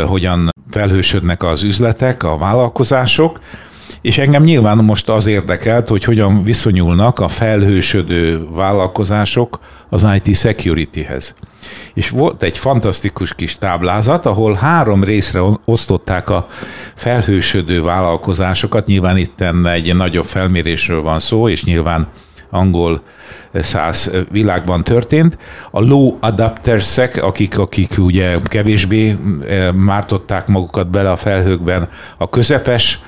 [0.06, 3.40] hogyan felhősödnek az üzletek, a vállalkozások,
[4.00, 11.34] és engem nyilván most az érdekelt, hogy hogyan viszonyulnak a felhősödő vállalkozások az IT securityhez.
[11.94, 16.46] És volt egy fantasztikus kis táblázat, ahol három részre osztották a
[16.94, 18.86] felhősödő vállalkozásokat.
[18.86, 22.08] Nyilván itt egy nagyobb felmérésről van szó, és nyilván
[22.50, 23.02] angol
[23.54, 25.38] száz világban történt.
[25.70, 29.16] A low adaptersek, akik, akik ugye kevésbé
[29.48, 33.00] eh, mártották magukat bele a felhőkben, a közepes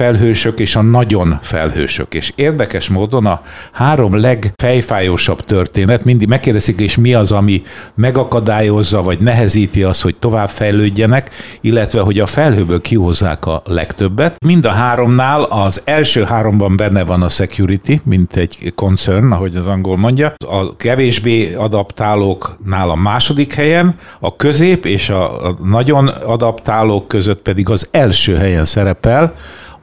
[0.00, 2.14] felhősök és a nagyon felhősök.
[2.14, 3.40] És érdekes módon a
[3.72, 7.62] három legfejfájósabb történet, mindig megkérdezik, és mi az, ami
[7.94, 14.44] megakadályozza, vagy nehezíti azt, hogy tovább fejlődjenek, illetve hogy a felhőből kihozzák a legtöbbet.
[14.44, 19.66] Mind a háromnál az első háromban benne van a security, mint egy concern, ahogy az
[19.66, 20.32] angol mondja.
[20.48, 27.88] A kevésbé adaptálóknál a második helyen, a közép és a nagyon adaptálók között pedig az
[27.90, 29.34] első helyen szerepel,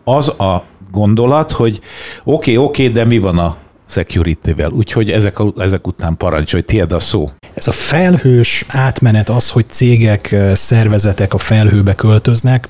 [0.08, 1.80] az a gondolat, hogy
[2.24, 3.58] oké, okay, oké, okay, de mi van a
[3.90, 4.72] security-vel.
[4.72, 7.32] Úgyhogy ezek, ezek után parancsolj, tiéd a szó.
[7.54, 12.70] Ez a felhős átmenet az, hogy cégek, szervezetek a felhőbe költöznek,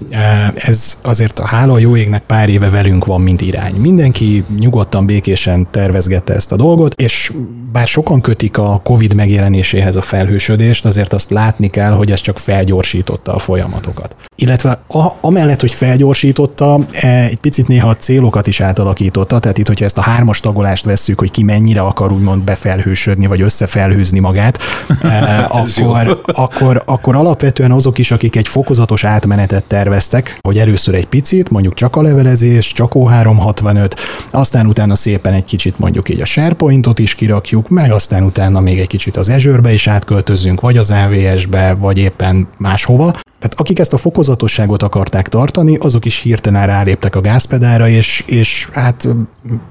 [0.55, 3.75] ez azért a hála a jó égnek pár éve velünk van, mint irány.
[3.75, 7.31] Mindenki nyugodtan, békésen tervezgette ezt a dolgot, és
[7.71, 12.39] bár sokan kötik a COVID megjelenéséhez a felhősödést, azért azt látni kell, hogy ez csak
[12.39, 14.15] felgyorsította a folyamatokat.
[14.35, 19.67] Illetve a, amellett, hogy felgyorsította, e, egy picit néha a célokat is átalakította, tehát itt,
[19.67, 24.59] hogyha ezt a hármas tagolást vesszük, hogy ki mennyire akar úgymond befelhősödni, vagy összefelhőzni magát,
[25.01, 31.05] e, akkor, akkor, akkor alapvetően azok is, akik egy fokozatos átmenetet terveztek, hogy először egy
[31.05, 33.91] picit, mondjuk csak a levelezés, csak O365,
[34.31, 38.79] aztán utána szépen egy kicsit mondjuk így a SharePointot is kirakjuk, meg aztán utána még
[38.79, 43.13] egy kicsit az Azure-be is átköltözünk, vagy az AWS-be, vagy éppen máshova.
[43.39, 48.69] Tehát akik ezt a fokozatosságot akarták tartani, azok is hirtelen ráléptek a gázpedára, és, és
[48.71, 49.07] hát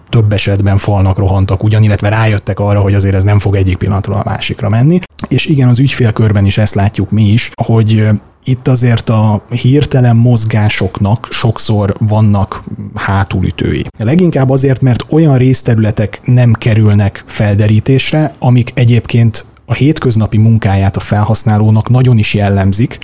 [0.08, 4.16] több esetben falnak rohantak ugyan, illetve rájöttek arra, hogy azért ez nem fog egyik pillanatról
[4.16, 5.00] a másikra menni.
[5.28, 8.08] És igen, az ügyfélkörben is ezt látjuk mi is, hogy
[8.44, 12.62] itt azért a hirtelen mozgásoknak sokszor vannak
[12.94, 13.86] hátulütői.
[13.98, 21.88] Leginkább azért, mert olyan részterületek nem kerülnek felderítésre, amik egyébként a hétköznapi munkáját a felhasználónak
[21.88, 22.98] nagyon is jellemzik,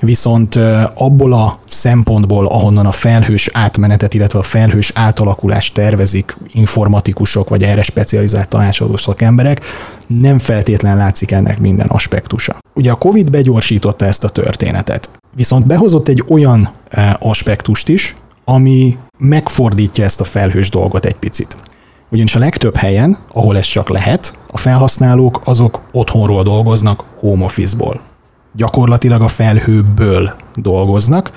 [0.00, 0.56] viszont
[0.94, 7.82] abból a szempontból, ahonnan a felhős átmenetet, illetve a felhős átalakulást tervezik informatikusok vagy erre
[7.82, 9.60] specializált tanácsadó szakemberek,
[10.06, 12.58] nem feltétlen látszik ennek minden aspektusa.
[12.74, 16.70] Ugye a COVID begyorsította ezt a történetet, viszont behozott egy olyan
[17.18, 21.56] aspektust is, ami megfordítja ezt a felhős dolgot egy picit.
[22.10, 28.00] Ugyanis a legtöbb helyen, ahol ez csak lehet, a felhasználók azok otthonról dolgoznak, home office-ból.
[28.54, 31.30] Gyakorlatilag a felhőből dolgoznak,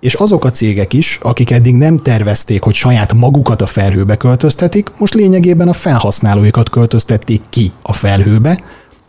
[0.00, 4.90] és azok a cégek is, akik eddig nem tervezték, hogy saját magukat a felhőbe költöztetik,
[4.98, 8.62] most lényegében a felhasználóikat költöztették ki a felhőbe,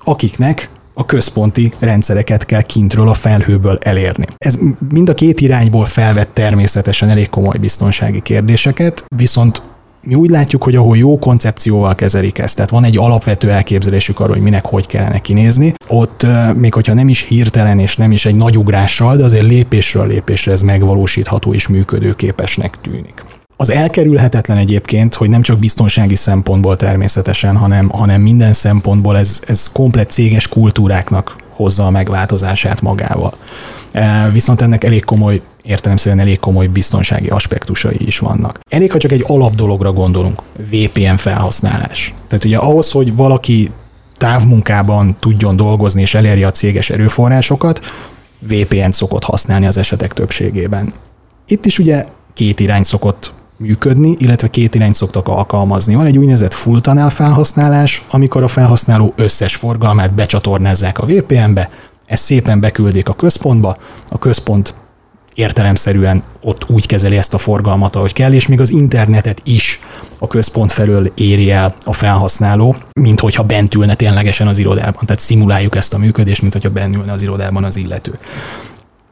[0.04, 4.26] akiknek a központi rendszereket kell kintről a felhőből elérni.
[4.38, 9.62] Ez mind a két irányból felvett természetesen elég komoly biztonsági kérdéseket, viszont
[10.06, 14.34] mi úgy látjuk, hogy ahol jó koncepcióval kezelik ezt, tehát van egy alapvető elképzelésük arról,
[14.34, 18.36] hogy minek hogy kellene kinézni, ott még hogyha nem is hirtelen és nem is egy
[18.36, 23.24] nagy ugrással, de azért lépésről lépésre ez megvalósítható és működőképesnek tűnik.
[23.58, 29.70] Az elkerülhetetlen egyébként, hogy nem csak biztonsági szempontból természetesen, hanem, hanem minden szempontból ez, ez
[29.72, 33.34] komplet céges kultúráknak hozza a megváltozását magával.
[34.32, 38.60] Viszont ennek elég komoly értelemszerűen elég komoly biztonsági aspektusai is vannak.
[38.69, 42.13] Elég, ha csak egy alap dologra gondolunk, VPN felhasználás.
[42.28, 43.71] Tehát ugye ahhoz, hogy valaki
[44.17, 47.82] távmunkában tudjon dolgozni és elérje a céges erőforrásokat,
[48.39, 50.93] VPN-t szokott használni az esetek többségében.
[51.47, 55.95] Itt is ugye két irány szokott működni, illetve két irányt szoktak alkalmazni.
[55.95, 61.69] Van egy úgynevezett full tunnel felhasználás, amikor a felhasználó összes forgalmát becsatornázzák a VPN-be,
[62.06, 63.78] ezt szépen beküldik a központba,
[64.10, 64.73] a központ
[65.36, 69.80] értelemszerűen ott úgy kezeli ezt a forgalmat, ahogy kell, és még az internetet is
[70.19, 75.06] a központ felől éri el a felhasználó, mint hogyha bent ülne ténylegesen az irodában.
[75.06, 78.19] Tehát szimuláljuk ezt a működést, mint hogyha bent ülne az irodában az illető.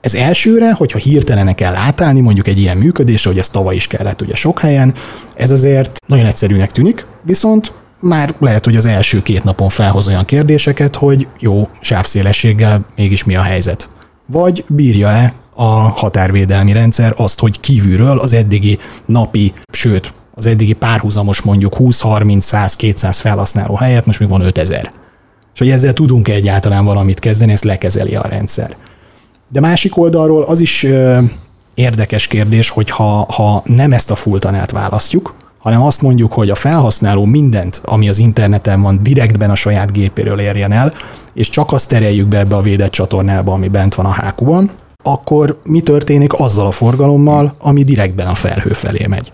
[0.02, 4.22] Ez elsőre, hogyha hirtelen kell átállni mondjuk egy ilyen működésre, hogy ez tavaly is kellett
[4.22, 4.94] ugye sok helyen,
[5.36, 10.26] ez azért nagyon egyszerűnek tűnik, viszont már lehet, hogy az első két napon felhoz olyan
[10.26, 13.90] kérdéseket, hogy jó, sávszélességgel mégis mi a helyzet.
[14.26, 21.42] Vagy bírja-e a határvédelmi rendszer azt, hogy kívülről az eddigi napi, sőt, az eddigi párhuzamos
[21.42, 24.92] mondjuk 20, 30, 100, 200 felhasználó helyett most még van 5000.
[25.54, 28.76] És hogy ezzel tudunk -e egyáltalán valamit kezdeni, ezt lekezeli a rendszer.
[29.52, 30.88] De másik oldalról az is
[31.74, 36.56] érdekes kérdés, hogy ha, ha nem ezt a fulltanát választjuk, hanem azt mondjuk, hogy a
[36.56, 40.94] felhasználó mindent, ami az interneten van, direktben a saját gépéről érjen el,
[41.34, 44.72] és csak azt tereljük be ebbe a védett csatornába, ami bent van a hákuban,
[45.04, 49.32] akkor mi történik azzal a forgalommal, ami direktben a felhő felé megy.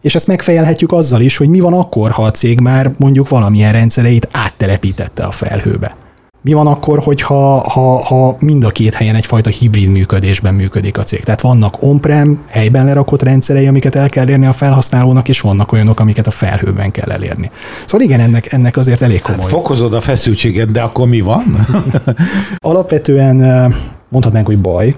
[0.00, 3.72] És ezt megfejelhetjük azzal is, hogy mi van akkor, ha a cég már mondjuk valamilyen
[3.72, 5.96] rendszereit áttelepítette a felhőbe.
[6.44, 11.02] Mi van akkor, hogyha ha, ha mind a két helyen egyfajta hibrid működésben működik a
[11.02, 11.20] cég?
[11.24, 16.00] Tehát vannak on-prem, helyben lerakott rendszerei, amiket el kell érni a felhasználónak, és vannak olyanok,
[16.00, 17.50] amiket a felhőben kell elérni.
[17.86, 19.40] Szóval igen, ennek, ennek azért elég komoly.
[19.40, 21.66] Hát fokozod a feszültséget, de akkor mi van?
[22.56, 23.36] Alapvetően
[24.08, 24.94] mondhatnánk, hogy baj, eh,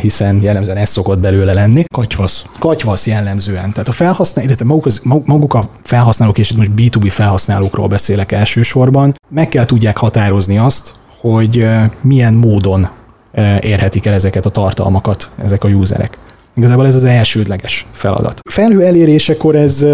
[0.00, 1.84] hiszen jellemzően ez szokott belőle lenni.
[1.94, 2.44] Katyvasz.
[2.58, 3.72] Katyvasz jellemzően.
[3.72, 8.32] Tehát a felhasználó, illetve maguk, az, maguk a felhasználók, és itt most B2B felhasználókról beszélek
[8.32, 12.88] elsősorban, meg kell tudják határozni azt, hogy eh, milyen módon
[13.32, 16.18] eh, érhetik el ezeket a tartalmakat ezek a userek.
[16.56, 18.40] Igazából ez az elsődleges feladat.
[18.44, 19.86] A felhő elérésekor ez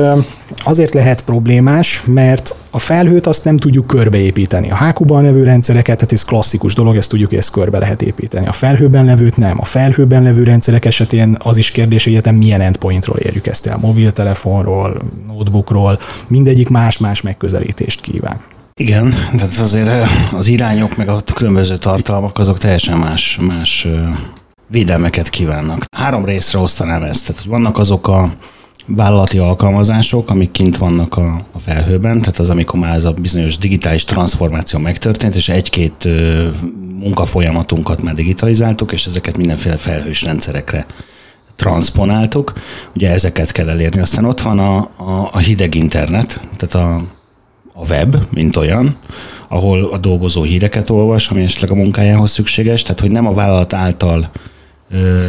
[0.64, 4.70] azért lehet problémás, mert a felhőt azt nem tudjuk körbeépíteni.
[4.70, 8.46] A HQ-ban levő rendszereket, tehát ez klasszikus dolog, ezt tudjuk, hogy ezt körbe lehet építeni.
[8.46, 9.60] A felhőben levőt nem.
[9.60, 13.76] A felhőben levő rendszerek esetén az is kérdés, hogy egyetem milyen endpointról érjük ezt el.
[13.76, 18.40] Mobiltelefonról, notebookról, mindegyik más-más megközelítést kíván.
[18.74, 19.90] Igen, tehát azért
[20.32, 23.88] az irányok meg a különböző tartalmak azok teljesen más, más
[24.70, 25.84] védelmeket kívánnak.
[25.96, 27.26] Három részre osztanám ezt.
[27.26, 28.32] Tehát, hogy vannak azok a
[28.86, 33.58] vállalati alkalmazások, amik kint vannak a, a felhőben, tehát az, amikor már ez a bizonyos
[33.58, 36.08] digitális transformáció megtörtént, és egy-két
[36.98, 40.86] munkafolyamatunkat már digitalizáltuk, és ezeket mindenféle felhős rendszerekre
[41.56, 42.52] transponáltuk.
[42.94, 44.00] Ugye ezeket kell elérni.
[44.00, 47.02] Aztán ott van a, a, a hideg internet, tehát a,
[47.72, 48.96] a web, mint olyan,
[49.48, 53.72] ahol a dolgozó híreket olvas, ami esetleg a munkájához szükséges, tehát hogy nem a vállalat
[53.72, 54.30] által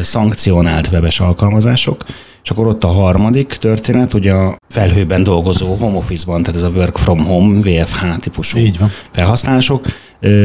[0.04, 2.06] szankcionált webes alkalmazások,
[2.43, 6.69] és akkor ott a harmadik történet, ugye a felhőben dolgozó home office-ban, tehát ez a
[6.69, 8.91] work from home, VFH típusú Így van.
[9.12, 9.86] felhasználások,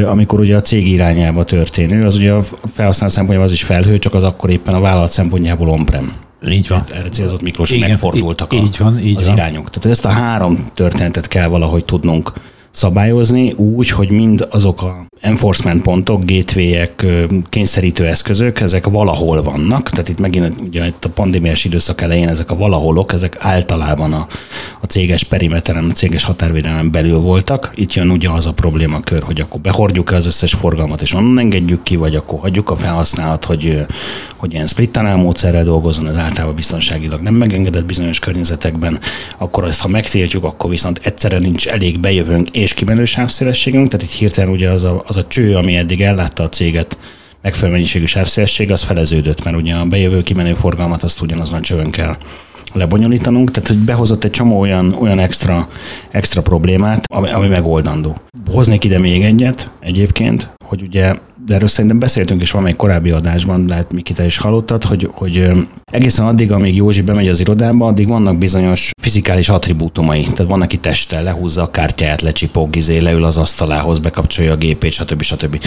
[0.06, 4.14] amikor ugye a cég irányába történő, az ugye a felhasználó szempontjából az is felhő, csak
[4.14, 6.12] az akkor éppen a vállalat szempontjából on-prem.
[6.48, 6.84] Így van.
[6.94, 9.34] Erre célzott Miklós, Igen, megfordultak így, a, van, így az van.
[9.36, 9.70] irányok.
[9.70, 12.32] Tehát ezt a három történetet kell valahogy tudnunk
[12.76, 17.06] szabályozni úgy, hogy mind azok a enforcement pontok, gateway-ek,
[17.48, 22.50] kényszerítő eszközök, ezek valahol vannak, tehát itt megint ugye itt a pandémiás időszak elején ezek
[22.50, 24.26] a valaholok, ezek általában a,
[24.80, 27.72] a céges perimeteren, a céges határvédelmen belül voltak.
[27.74, 31.82] Itt jön ugye az a problémakör, hogy akkor behordjuk-e az összes forgalmat, és onnan engedjük
[31.82, 33.86] ki, vagy akkor hagyjuk a felhasználat, hogy,
[34.36, 38.98] hogy ilyen split módszerrel dolgozzon, az általában biztonságilag nem megengedett bizonyos környezetekben,
[39.38, 44.12] akkor ezt ha megtiltjuk, akkor viszont egyszerre nincs elég bejövőnk és kimenő sávszélességünk, tehát itt
[44.12, 46.98] hirtelen ugye az a, az a cső, ami eddig ellátta a céget
[47.42, 52.16] megfelelő mennyiségű sávszélesség, az feleződött, mert ugye a bejövő kimenő forgalmat azt ugyanazon csövön kell
[52.72, 55.68] lebonyolítanunk, tehát hogy behozott egy csomó olyan, olyan extra,
[56.10, 58.16] extra problémát, ami, ami megoldandó.
[58.50, 61.14] Hoznék ide még egyet egyébként, hogy ugye
[61.46, 65.08] de erről szerintem beszéltünk is valamelyik korábbi adásban, de hát Miki, te is hallottad, hogy,
[65.12, 65.50] hogy
[65.84, 70.22] egészen addig, amíg Józsi bemegy az irodába, addig vannak bizonyos fizikális attribútumai.
[70.22, 74.92] Tehát van, aki testtel lehúzza a kártyáját, lecsipog, izé, leül az asztalához, bekapcsolja a gépét,
[74.92, 75.22] stb.
[75.22, 75.64] stb.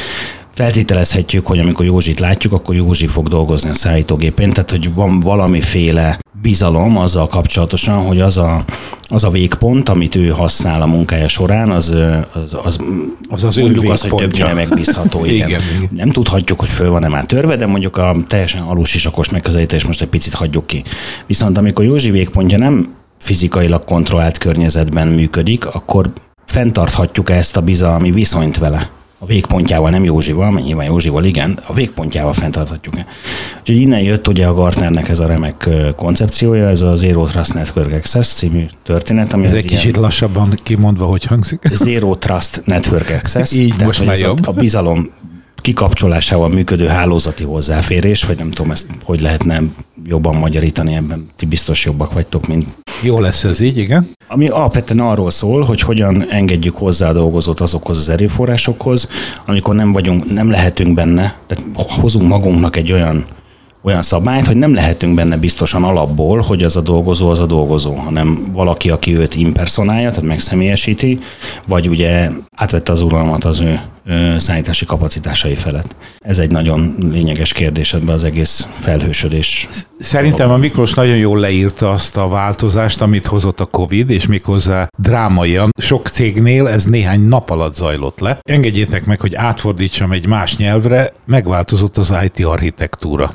[0.60, 6.20] Feltételezhetjük, hogy amikor Józsit látjuk, akkor Józsi fog dolgozni a szállítógépén, tehát hogy van valamiféle
[6.42, 8.64] bizalom azzal kapcsolatosan, hogy az a,
[9.08, 11.96] az a végpont, amit ő használ a munkája során, az
[12.34, 12.78] az, az,
[13.30, 15.26] az, az mondjuk az, hogy többnyire megbízható.
[15.26, 15.48] Igen.
[15.48, 15.90] igen, igen.
[15.92, 20.08] Nem tudhatjuk, hogy föl van-e már törve, de mondjuk a teljesen alusisakos megközelítés most egy
[20.08, 20.84] picit hagyjuk ki.
[21.28, 26.12] Viszont amikor Józsi végpontja nem fizikailag kontrollált környezetben működik, akkor
[26.46, 31.74] fenntarthatjuk ezt a bizalmi viszonyt vele a végpontjával, nem Józsival, mert nyilván Józsival igen, a
[31.74, 32.96] végpontjával fenntarthatjuk.
[33.60, 37.94] Úgyhogy innen jött ugye a Gartnernek ez a remek koncepciója, ez a Zero Trust Network
[37.94, 39.34] Access című történet.
[39.34, 41.62] Ami ez egy kicsit lassabban kimondva, hogy hangzik.
[41.72, 43.54] Zero Trust Network Access.
[43.54, 44.48] Így tehát, most már jobb.
[44.48, 45.10] A bizalom
[45.56, 49.62] kikapcsolásával működő hálózati hozzáférés, vagy nem tudom ezt hogy lehetne
[50.10, 52.68] jobban magyarítani, ebben ti biztos jobbak vagytok, mint...
[53.04, 54.10] Jó lesz ez így, igen.
[54.28, 59.10] Ami alapvetően arról szól, hogy hogyan engedjük hozzá a dolgozót azokhoz az erőforrásokhoz,
[59.46, 63.26] amikor nem vagyunk, nem lehetünk benne, tehát hozunk magunknak egy olyan
[63.82, 67.94] olyan szabályt, hogy nem lehetünk benne biztosan alapból, hogy az a dolgozó az a dolgozó,
[67.94, 71.20] hanem valaki, aki őt impersonálja, tehát megszemélyesíti,
[71.68, 73.80] vagy ugye átvette az uralmat az ő
[74.38, 75.96] szállítási kapacitásai felett.
[76.20, 79.68] Ez egy nagyon lényeges kérdés ebben az egész felhősödés.
[80.00, 84.88] Szerintem a Miklós nagyon jól leírta azt a változást, amit hozott a Covid, és méghozzá
[84.98, 85.70] drámaian.
[85.78, 88.40] Sok cégnél ez néhány nap alatt zajlott le.
[88.42, 93.34] Engedjétek meg, hogy átfordítsam egy más nyelvre, megváltozott az IT architektúra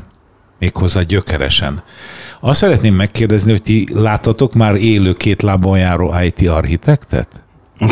[0.58, 1.82] méghozzá gyökeresen.
[2.40, 7.28] Azt szeretném megkérdezni, hogy ti láttatok már élő két lábon járó IT architektet?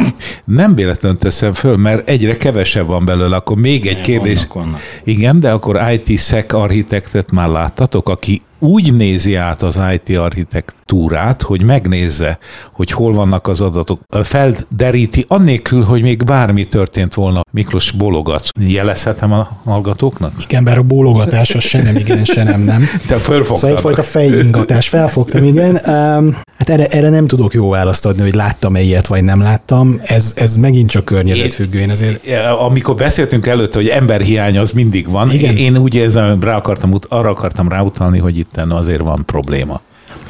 [0.45, 4.39] Nem véletlenül teszem föl, mert egyre kevesebb van belőle, akkor még egy kérdés.
[4.39, 4.81] Vannak, vannak.
[5.05, 11.63] Igen, de akkor IT-szek architektet már láttatok, aki úgy nézi át az IT architektúrát, hogy
[11.63, 12.39] megnézze,
[12.73, 14.01] hogy hol vannak az adatok.
[14.23, 17.41] Felderíti, annélkül, hogy még bármi történt volna.
[17.51, 18.49] Miklós bólogat.
[18.59, 20.33] Jelezhetem a hallgatóknak?
[20.43, 22.89] Igen, bár a bólogatás az se nem igen, se nem nem.
[23.07, 23.57] Te fölfogtad.
[23.57, 25.71] Szóval egyfajta fejingatás, felfogtam, igen.
[25.87, 29.97] Um, hát erre, erre nem tudok jó választ adni, hogy láttam-e ilyet, vagy nem láttam.
[30.03, 31.79] Ez, ez megint csak környezetfüggő.
[31.79, 32.21] Én azért...
[32.59, 35.57] Amikor beszéltünk előtte, hogy emberhiány az mindig van, igen.
[35.57, 39.81] én úgy érzem, rá akartam, arra akartam ráutalni, hogy itt itten azért van probléma.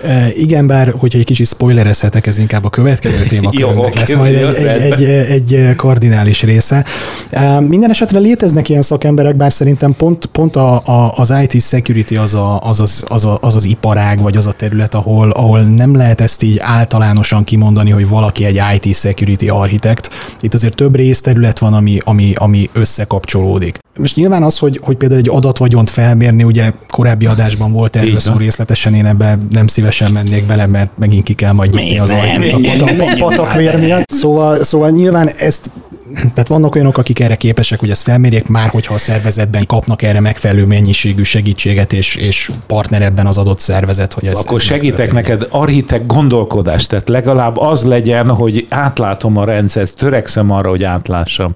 [0.03, 4.15] E, igen, bár hogyha egy kicsit spoilerezhetek, ez inkább a következő téma Jó, oké, lesz
[4.15, 6.85] majd egy, egy, egy, egy kardinális része.
[7.31, 12.17] E, minden esetre léteznek ilyen szakemberek, bár szerintem pont, pont a, a, az IT security
[12.17, 15.61] az, a, az, az, az, a, az az iparág, vagy az a terület, ahol, ahol
[15.61, 20.11] nem lehet ezt így általánosan kimondani, hogy valaki egy IT security architekt.
[20.41, 23.82] Itt azért több részterület van, ami, ami, ami összekapcsolódik.
[23.99, 28.37] Most nyilván az, hogy, hogy például egy adatvagyont felmérni, ugye korábbi adásban volt erről szó
[28.37, 32.83] részletesen, én ebbe nem szívesen mennék bele, mert megint ki kell majd nyitni az ajtót
[32.83, 34.11] a patakvér miatt.
[34.11, 35.71] Szóval, szóval nyilván ezt
[36.15, 40.21] tehát vannak olyanok, akik erre képesek, hogy ezt felmérjék már, hogyha a szervezetben kapnak erre
[40.21, 45.13] megfelelő mennyiségű segítséget és, és partner ebben az adott szervezet, hogy ez Akkor ez segítek
[45.13, 51.55] neked architekt gondolkodást, tehát legalább az legyen, hogy átlátom a rendszert, törekszem arra, hogy átlássam.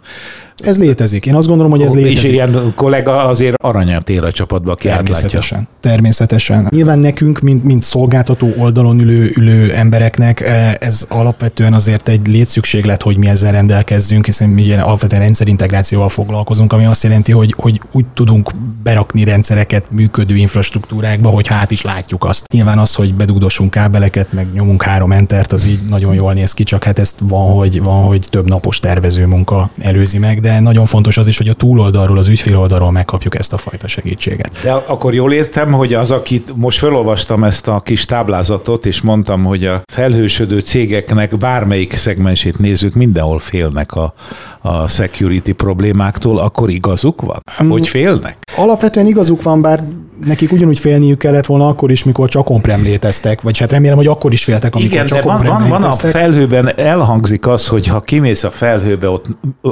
[0.65, 1.27] Ez létezik.
[1.27, 2.17] Én azt gondolom, hogy ez létezik.
[2.19, 5.59] És ilyen kollega azért aranyat ér a csapatba, aki Természetesen.
[5.59, 5.91] Átlátja.
[5.91, 6.67] Természetesen.
[6.71, 13.03] Nyilván nekünk, mint, mint szolgáltató oldalon ülő, ülő embereknek eh, ez alapvetően azért egy létszükséglet,
[13.03, 17.81] hogy mi ezzel rendelkezzünk, hiszen mi ilyen alapvetően rendszerintegrációval foglalkozunk, ami azt jelenti, hogy, hogy
[17.93, 18.51] úgy tudunk
[18.83, 22.53] berakni rendszereket működő infrastruktúrákba, hogy hát is látjuk azt.
[22.53, 26.63] Nyilván az, hogy bedugdosunk kábeleket, meg nyomunk három entert, az így nagyon jól néz ki,
[26.63, 30.85] csak hát ezt van, hogy, van, hogy több napos tervező munka előzi meg, de nagyon
[30.85, 34.59] fontos az is, hogy a túloldalról, az ügyfél oldalról megkapjuk ezt a fajta segítséget.
[34.63, 39.45] De akkor jól értem, hogy az, akit most felolvastam ezt a kis táblázatot, és mondtam,
[39.45, 44.15] hogy a felhősödő cégeknek bármelyik szegmensét nézzük, mindenhol félnek a,
[44.61, 47.69] a security problémáktól, akkor igazuk van?
[47.69, 48.39] Hogy félnek?
[48.57, 49.85] Alapvetően igazuk van, bár
[50.25, 54.07] nekik ugyanúgy félniük kellett volna akkor is, mikor csak on léteztek, vagy hát remélem, hogy
[54.07, 57.87] akkor is féltek, amikor Igen, csak de van, van, van a felhőben, elhangzik az, hogy
[57.87, 59.27] ha kimész a felhőbe, ott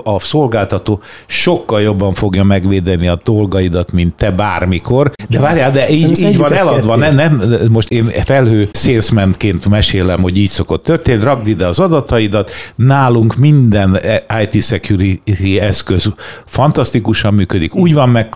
[0.05, 5.11] a szolgáltató sokkal jobban fogja megvédeni a dolgaidat, mint te bármikor.
[5.28, 10.37] De várjál, de így, így van eladva, nem, nem, most én felhő salesmanként mesélem, hogy
[10.37, 14.01] így szokott történni, ragd ide az adataidat, nálunk minden
[14.43, 16.12] IT security eszköz
[16.45, 18.35] fantasztikusan működik, úgy van meg,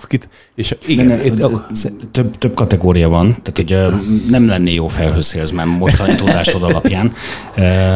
[0.58, 1.46] és igen, ne, itt,
[2.10, 7.12] több, több kategória van, tehát ugye nem lenné jó felhőszélzmen mostani tudásod alapján.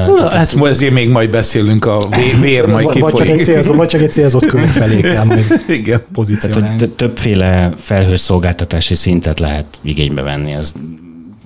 [0.07, 2.09] Na, ezt ezért még majd beszélünk a
[2.41, 5.63] vér, majd vagy, vagy, csak egy célzott, vagy csak egy célzott kör felé kell majd
[5.69, 6.03] Igen.
[6.13, 6.89] pozícionálni.
[6.89, 10.53] Többféle felhőszolgáltatási szintet lehet igénybe venni.
[10.53, 10.73] Ez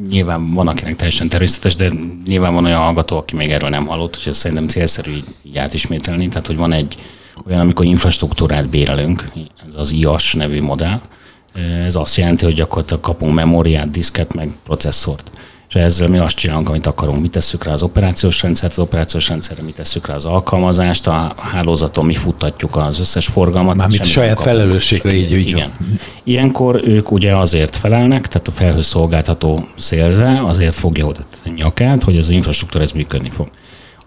[0.09, 1.91] nyilván van, akinek teljesen természetes, de
[2.27, 6.29] nyilván van olyan hallgató, aki még erről nem hallott, hogy szerintem célszerű így, így átismételni.
[6.29, 6.97] Tehát, hogy van egy
[7.47, 9.29] olyan, amikor infrastruktúrát bérelünk,
[9.69, 11.01] ez az IAS nevű modell,
[11.87, 15.31] ez azt jelenti, hogy gyakorlatilag kapunk memóriát, diszket, meg processzort.
[15.69, 17.21] És ezzel mi azt csinálunk, amit akarunk.
[17.21, 21.35] Mi tesszük rá az operációs rendszert, az operációs rendszerre mi tesszük rá az alkalmazást, a
[21.37, 23.77] hálózaton mi futtatjuk az összes forgalmat.
[23.77, 25.73] Mármint saját felelősségre így, így Igen.
[26.25, 32.19] Ilyenkor ők ugye azért felelnek, tehát a felhőszolgáltató szélze azért fogja oda a nyakát, hogy
[32.19, 33.49] az infrastruktúra ez működni fog.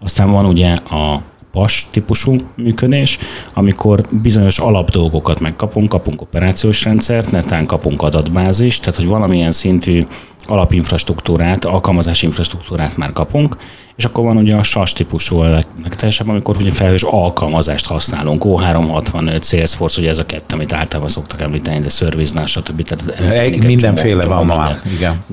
[0.00, 1.22] Aztán van ugye a
[1.52, 3.18] PAS típusú működés,
[3.54, 10.06] amikor bizonyos alapdolgokat megkapunk, kapunk operációs rendszert, netán kapunk adatbázist, tehát hogy valamilyen szintű
[10.46, 13.56] alapinfrastruktúrát, alkalmazási infrastruktúrát már kapunk,
[13.96, 15.42] és akkor van ugye a SAS típusú
[15.82, 21.40] legteljesebb, amikor ugye felhős alkalmazást használunk, O365, Salesforce, ugye ez a kettő, amit általában szoktak
[21.40, 22.82] említeni, de ServiceNow, stb.
[22.82, 25.24] Tehát mindenféle van már, igen.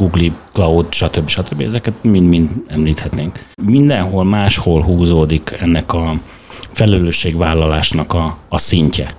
[0.00, 1.28] Google Cloud, stb.
[1.28, 1.60] stb.
[1.60, 3.44] Ezeket mind-mind említhetnénk.
[3.62, 6.20] Mindenhol máshol húzódik ennek a
[6.72, 9.14] felelősségvállalásnak a, a szintje.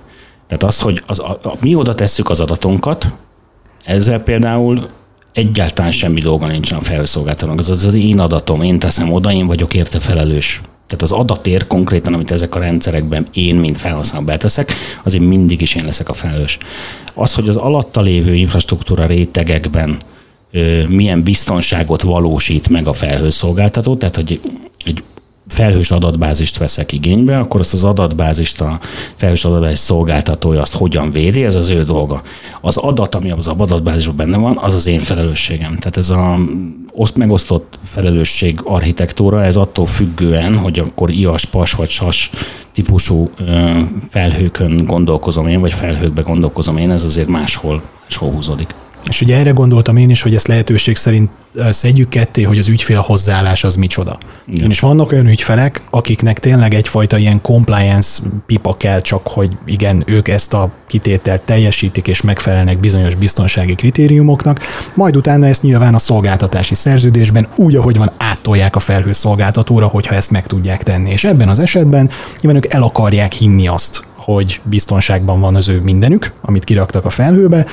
[0.46, 3.12] Tehát az, hogy az, a, a, mi oda tesszük az adatunkat,
[3.84, 4.88] ezzel például
[5.32, 7.58] egyáltalán semmi dolga nincsen a felhőszolgáltatónak.
[7.58, 10.60] Ez az, az én adatom, én teszem oda, én vagyok érte felelős.
[10.86, 14.72] Tehát az adatér konkrétan, amit ezek a rendszerekben én, mint felhasználó beteszek,
[15.02, 16.58] azért mindig is én leszek a felelős.
[17.14, 19.98] Az, hogy az alatta lévő infrastruktúra rétegekben
[20.88, 24.40] milyen biztonságot valósít meg a felhőszolgáltató, tehát hogy
[24.84, 25.02] egy
[25.46, 28.80] felhős adatbázist veszek igénybe, akkor azt az adatbázist a
[29.16, 32.22] felhős adatbázis szolgáltatója azt hogyan védi, ez az ő dolga.
[32.60, 35.76] Az adat, ami az adatbázisban benne van, az az én felelősségem.
[35.76, 36.38] Tehát ez a
[36.92, 42.30] oszt, megosztott felelősség architektúra, ez attól függően, hogy akkor IAS, PAS vagy SAS
[42.72, 43.30] típusú
[44.08, 48.74] felhőkön gondolkozom én, vagy felhőkbe gondolkozom én, ez azért máshol, máshol húzódik.
[49.08, 51.30] És ugye erre gondoltam én is, hogy ezt lehetőség szerint
[51.70, 54.18] szedjük ketté, hogy az ügyfél hozzáállás az micsoda.
[54.46, 54.70] Igen.
[54.70, 60.28] És vannak olyan ügyfelek, akiknek tényleg egyfajta ilyen compliance pipa kell, csak hogy igen, ők
[60.28, 64.60] ezt a kitételt teljesítik és megfelelnek bizonyos biztonsági kritériumoknak,
[64.94, 70.14] majd utána ezt nyilván a szolgáltatási szerződésben úgy, ahogy van, áttolják a felhő szolgáltatóra, hogyha
[70.14, 71.10] ezt meg tudják tenni.
[71.10, 75.80] És ebben az esetben nyilván ők el akarják hinni azt, hogy biztonságban van az ő
[75.80, 77.66] mindenük, amit kiraktak a felhőbe,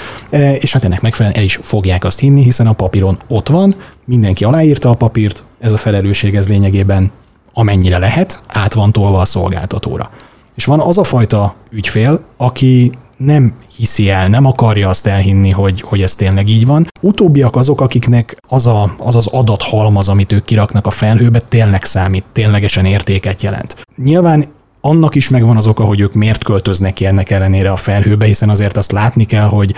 [0.59, 3.75] és hát ennek megfelelően el is fogják azt hinni, hiszen a papíron ott van,
[4.05, 7.11] mindenki aláírta a papírt, ez a felelősség ez lényegében
[7.53, 10.09] amennyire lehet, át van tolva a szolgáltatóra.
[10.55, 15.81] És van az a fajta ügyfél, aki nem hiszi el, nem akarja azt elhinni, hogy,
[15.81, 16.87] hogy ez tényleg így van.
[17.01, 22.25] Utóbbiak azok, akiknek az, a, az az adathalmaz, amit ők kiraknak a felhőbe, tényleg számít,
[22.31, 23.75] ténylegesen értéket jelent.
[23.95, 24.45] Nyilván
[24.81, 28.49] annak is megvan az oka, hogy ők miért költöznek ki ennek ellenére a felhőbe, hiszen
[28.49, 29.73] azért azt látni kell, hogy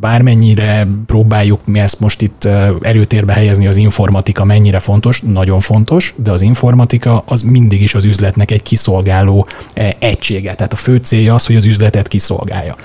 [0.00, 2.48] bármennyire próbáljuk mi ezt most itt
[2.82, 8.04] előtérbe helyezni, az informatika mennyire fontos, nagyon fontos, de az informatika az mindig is az
[8.04, 9.46] üzletnek egy kiszolgáló
[9.98, 10.54] egysége.
[10.54, 12.76] Tehát a fő célja az, hogy az üzletet kiszolgálja.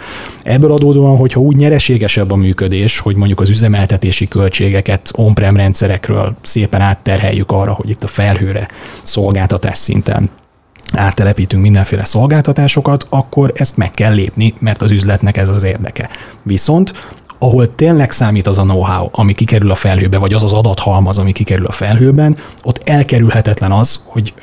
[0.44, 6.82] Ebből adódóan, hogyha úgy nyereségesebb a működés, hogy mondjuk az üzemeltetési költségeket on-prem rendszerekről szépen
[6.82, 8.68] átterheljük arra, hogy itt a felhőre
[9.04, 10.30] szolgáltatás szinten
[10.98, 16.10] áttelepítünk mindenféle szolgáltatásokat, akkor ezt meg kell lépni, mert az üzletnek ez az érdeke.
[16.44, 16.94] Viszont
[17.42, 21.32] ahol tényleg számít az a know-how, ami kikerül a felhőbe, vagy az az adathalmaz, ami
[21.32, 24.34] kikerül a felhőben, ott elkerülhetetlen az, hogy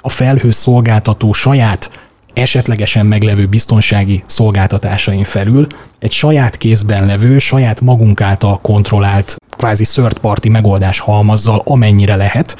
[0.00, 1.90] a felhő szolgáltató saját
[2.32, 5.66] esetlegesen meglevő biztonsági szolgáltatásain felül
[5.98, 12.56] egy saját kézben levő, saját magunk által kontrollált, kvázi third party megoldás halmazzal, amennyire lehet,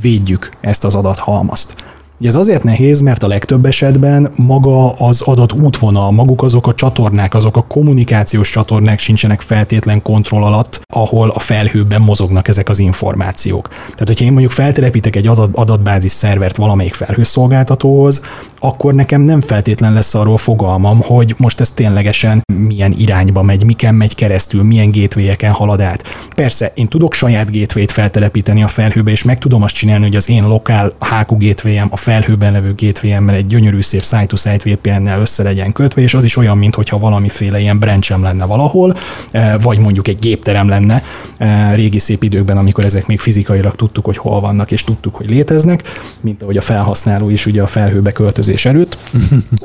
[0.00, 1.74] védjük ezt az adathalmazt.
[2.18, 6.74] Ugye ez azért nehéz, mert a legtöbb esetben maga az adat útvonal, maguk azok a
[6.74, 12.78] csatornák, azok a kommunikációs csatornák sincsenek feltétlen kontroll alatt, ahol a felhőben mozognak ezek az
[12.78, 13.68] információk.
[13.68, 18.20] Tehát, hogyha én mondjuk feltelepítek egy adat, adatbázis szervert valamelyik felhőszolgáltatóhoz,
[18.58, 23.94] akkor nekem nem feltétlen lesz arról fogalmam, hogy most ez ténylegesen milyen irányba megy, miken
[23.94, 26.04] megy keresztül, milyen gateway halad át.
[26.34, 30.30] Persze, én tudok saját gateway-t feltelepíteni a felhőbe, és meg tudom azt csinálni, hogy az
[30.30, 35.72] én lokál HQ gateway a felhőben levő gateway egy gyönyörű szép site-to-site VPN-nel össze legyen
[35.72, 38.94] kötve, és az is olyan, mintha valamiféle ilyen branch lenne valahol,
[39.30, 41.02] e, vagy mondjuk egy gépterem lenne
[41.38, 45.28] e, régi szép időkben, amikor ezek még fizikailag tudtuk, hogy hol vannak, és tudtuk, hogy
[45.28, 45.82] léteznek,
[46.20, 48.98] mint ahogy a felhasználó is ugye a felhőbe költözés előtt.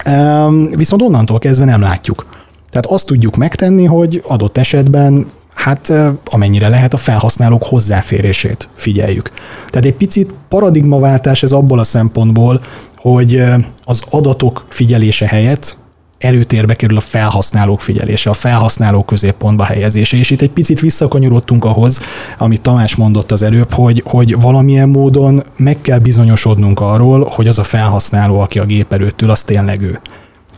[0.83, 2.25] Viszont onnantól kezdve nem látjuk.
[2.69, 5.27] Tehát azt tudjuk megtenni, hogy adott esetben
[5.59, 5.93] hát
[6.25, 9.29] amennyire lehet a felhasználók hozzáférését figyeljük.
[9.69, 12.61] Tehát egy picit paradigmaváltás ez abból a szempontból,
[12.95, 13.43] hogy
[13.83, 15.77] az adatok figyelése helyett
[16.17, 22.01] előtérbe kerül a felhasználók figyelése, a felhasználók középpontba helyezése, és itt egy picit visszakanyarodtunk ahhoz,
[22.37, 27.59] amit Tamás mondott az előbb, hogy, hogy valamilyen módon meg kell bizonyosodnunk arról, hogy az
[27.59, 29.99] a felhasználó, aki a gép előtt ül, az tényleg ő.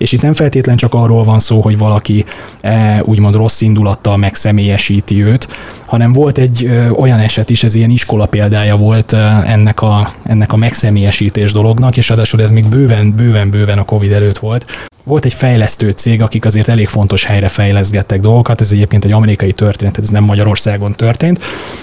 [0.02, 2.26] És itt nem feltétlen csak arról van szó, hogy valaki
[2.62, 5.48] e, úgymond rossz indulattal megszemélyesíti őt,
[5.86, 9.14] hanem volt egy olyan eset is, ez ilyen iskola példája volt
[9.46, 14.12] ennek a, ennek a megszemélyesítés dolognak, és ráadásul ez még bőven, bőven, bőven a Covid
[14.12, 19.06] előtt volt, volt egy fejlesztő cég, akik azért elég fontos helyre fejleszgettek dolgokat, ez egyébként
[19.06, 21.40] egy amerikai történet, ez nem Magyarországon történt,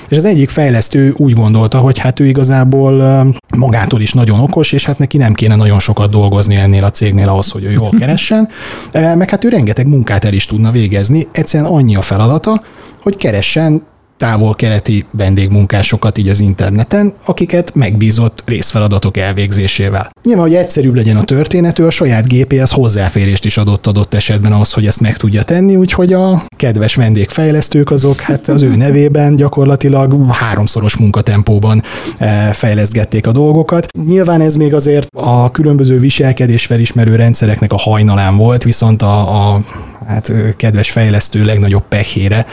[0.09, 4.85] és az egyik fejlesztő úgy gondolta, hogy hát ő igazából magától is nagyon okos, és
[4.85, 8.49] hát neki nem kéne nagyon sokat dolgozni ennél a cégnél ahhoz, hogy ő jól keressen,
[8.93, 12.63] meg hát ő rengeteg munkát el is tudna végezni, egyszerűen annyi a feladata,
[13.03, 13.83] hogy keressen
[14.19, 20.11] távol-keleti vendégmunkásokat így az interneten, akiket megbízott részfeladatok elvégzésével.
[20.23, 24.53] Nyilván, hogy egyszerűbb legyen a történet, ő a saját gépéhez hozzáférést is adott adott esetben
[24.53, 29.37] ahhoz, hogy ezt meg tudja tenni, úgyhogy a kedves vendégfejlesztők azok hát az ő nevében
[29.37, 31.83] gyakorlatilag háromszoros munkatempóban
[32.19, 33.87] eh, fejleszgették a dolgokat.
[34.07, 39.61] Nyilván ez még azért a különböző viselkedés felismerő rendszereknek a hajnalán volt, viszont a, a
[40.07, 42.47] hát kedves fejlesztő legnagyobb pehére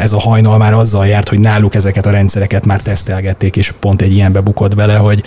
[0.00, 4.02] ez a hajnal már azzal járt, hogy náluk ezeket a rendszereket már tesztelgették, és pont
[4.02, 5.22] egy ilyenbe bukott bele, hogy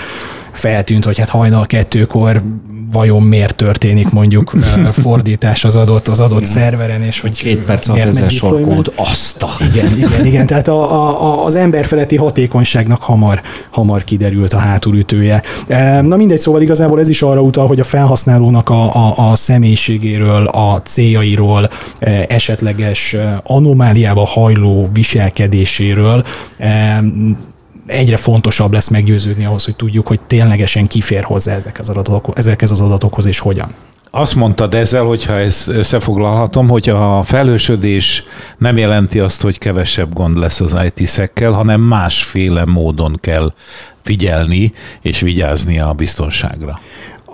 [0.51, 2.41] feltűnt, hogy hát hajnal kettőkor
[2.95, 4.53] vajon miért történik mondjuk
[4.91, 9.49] fordítás az adott, az adott szerveren, és hogy két perc alatt ezer sorkód, azt a...
[9.73, 15.41] Igen, igen, igen, tehát a, a, az emberfeletti hatékonyságnak hamar, hamar kiderült a hátulütője.
[16.01, 20.45] Na mindegy, szóval igazából ez is arra utal, hogy a felhasználónak a, a, a személyiségéről,
[20.45, 21.69] a céljairól,
[22.27, 26.23] esetleges anomáliába hajló viselkedéséről
[27.85, 32.71] egyre fontosabb lesz meggyőződni ahhoz, hogy tudjuk, hogy ténylegesen kifér hozzá ezek az adatok, ezekhez
[32.71, 33.73] az adatokhoz, és hogyan.
[34.11, 38.23] Azt mondtad ezzel, hogyha ezt összefoglalhatom, hogy a felhősödés
[38.57, 43.53] nem jelenti azt, hogy kevesebb gond lesz az IT-szekkel, hanem másféle módon kell
[44.01, 44.71] figyelni
[45.01, 46.79] és vigyázni a biztonságra.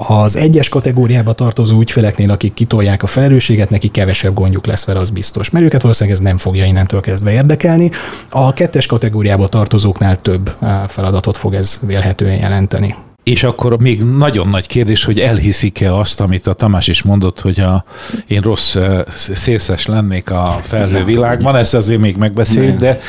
[0.08, 5.10] Az egyes kategóriába tartozó ügyfeleknél, akik kitolják a felelősséget, neki kevesebb gondjuk lesz vele, az
[5.10, 5.50] biztos.
[5.50, 7.92] Mert őket valószínűleg ez nem fogja innentől kezdve érdekelni.
[8.30, 10.56] A kettes kategóriába tartozóknál több
[10.88, 12.96] feladatot fog ez vélhetően jelenteni.
[13.24, 17.60] És akkor még nagyon nagy kérdés, hogy elhiszik-e azt, amit a Tamás is mondott, hogy
[17.60, 17.86] a,
[18.28, 18.78] én rossz
[19.16, 23.00] szélszes lennék a felhővilágban, ezt azért még megbeszéljük, de,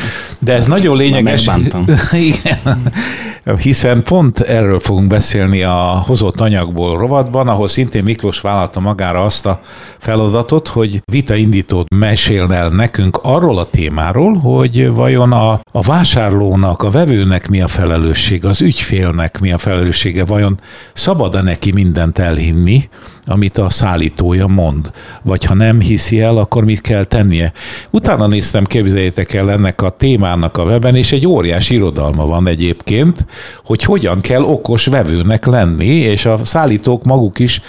[0.40, 1.50] de ez nagyon lényeges.
[2.12, 2.92] Igen,
[3.58, 9.46] hiszen pont erről fogunk beszélni a hozott anyagból rovatban, ahol szintén Miklós vállalta magára azt
[9.46, 9.60] a
[9.98, 16.82] feladatot, hogy vita indítót mesélne el nekünk arról a témáról, hogy vajon a, a vásárlónak,
[16.82, 19.58] a vevőnek mi a felelősség, az ügyfélnek mi a
[20.02, 20.60] felelőssége, vajon
[20.92, 22.88] szabad-e neki mindent elhinni,
[23.32, 24.90] amit a szállítója mond.
[25.22, 27.52] Vagy ha nem hiszi el, akkor mit kell tennie.
[27.90, 33.26] Utána néztem, képzeljétek el ennek a témának a weben, és egy óriás irodalma van egyébként,
[33.64, 37.60] hogy hogyan kell okos vevőnek lenni, és a szállítók maguk is,